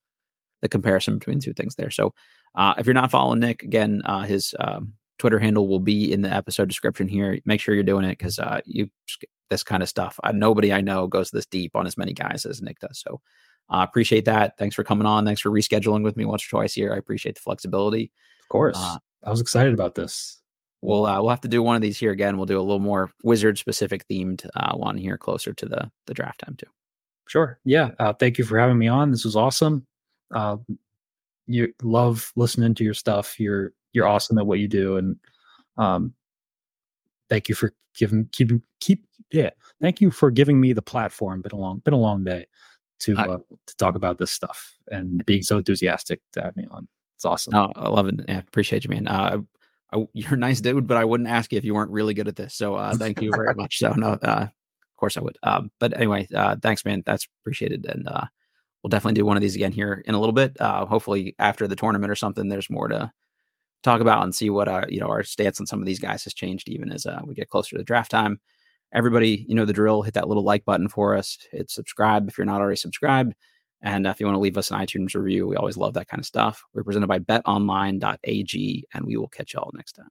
[0.61, 1.89] the comparison between two things there.
[1.89, 2.13] So
[2.55, 6.21] uh, if you're not following Nick, again, uh, his um, Twitter handle will be in
[6.21, 7.39] the episode description here.
[7.45, 8.89] Make sure you're doing it because uh, you
[9.51, 10.19] this kind of stuff.
[10.23, 12.97] Uh, nobody I know goes this deep on as many guys as Nick does.
[12.99, 13.21] So
[13.69, 14.57] I uh, appreciate that.
[14.57, 15.25] Thanks for coming on.
[15.25, 16.93] Thanks for rescheduling with me once or twice here.
[16.93, 18.11] I appreciate the flexibility.
[18.41, 18.77] Of course.
[18.79, 20.39] Uh, I was excited about this.
[20.81, 22.37] We'll uh, we'll have to do one of these here again.
[22.37, 26.15] We'll do a little more wizard specific themed uh, one here closer to the the
[26.15, 26.65] draft time too.
[27.27, 27.59] Sure.
[27.65, 27.91] Yeah.
[27.99, 29.11] Uh, thank you for having me on.
[29.11, 29.85] This was awesome.
[30.33, 30.57] Uh,
[31.45, 33.39] you love listening to your stuff.
[33.39, 35.17] You're you're awesome at what you do, and
[35.77, 36.13] um,
[37.29, 38.51] thank you for giving keep
[38.81, 39.49] keep yeah
[39.79, 42.45] thank you for giving me the platform been a long been a long day
[42.99, 46.87] to uh, to talk about this stuff and being so enthusiastic to have me on.
[47.15, 47.55] It's awesome.
[47.55, 49.07] Oh, i love it yeah, appreciate you man.
[49.07, 49.39] Uh,
[49.93, 52.27] I, you're a nice dude but i wouldn't ask you if you weren't really good
[52.27, 53.79] at this so uh, thank you very much.
[53.79, 55.37] So no uh, of course i would.
[55.43, 57.03] Um, but anyway uh, thanks man.
[57.05, 58.25] That's appreciated and uh,
[58.83, 60.57] we'll definitely do one of these again here in a little bit.
[60.59, 63.11] Hopefully after the tournament or something there's more to
[63.83, 66.23] talk about and see what uh, you know our stance on some of these guys
[66.23, 68.39] has changed even as uh, we get closer to draft time.
[68.93, 70.01] Everybody, you know the drill.
[70.01, 71.37] Hit that little like button for us.
[71.51, 73.33] Hit subscribe if you're not already subscribed.
[73.81, 76.07] And uh, if you want to leave us an iTunes review, we always love that
[76.07, 76.63] kind of stuff.
[76.73, 80.09] We're presented by betonline.ag, and we will catch y'all next time.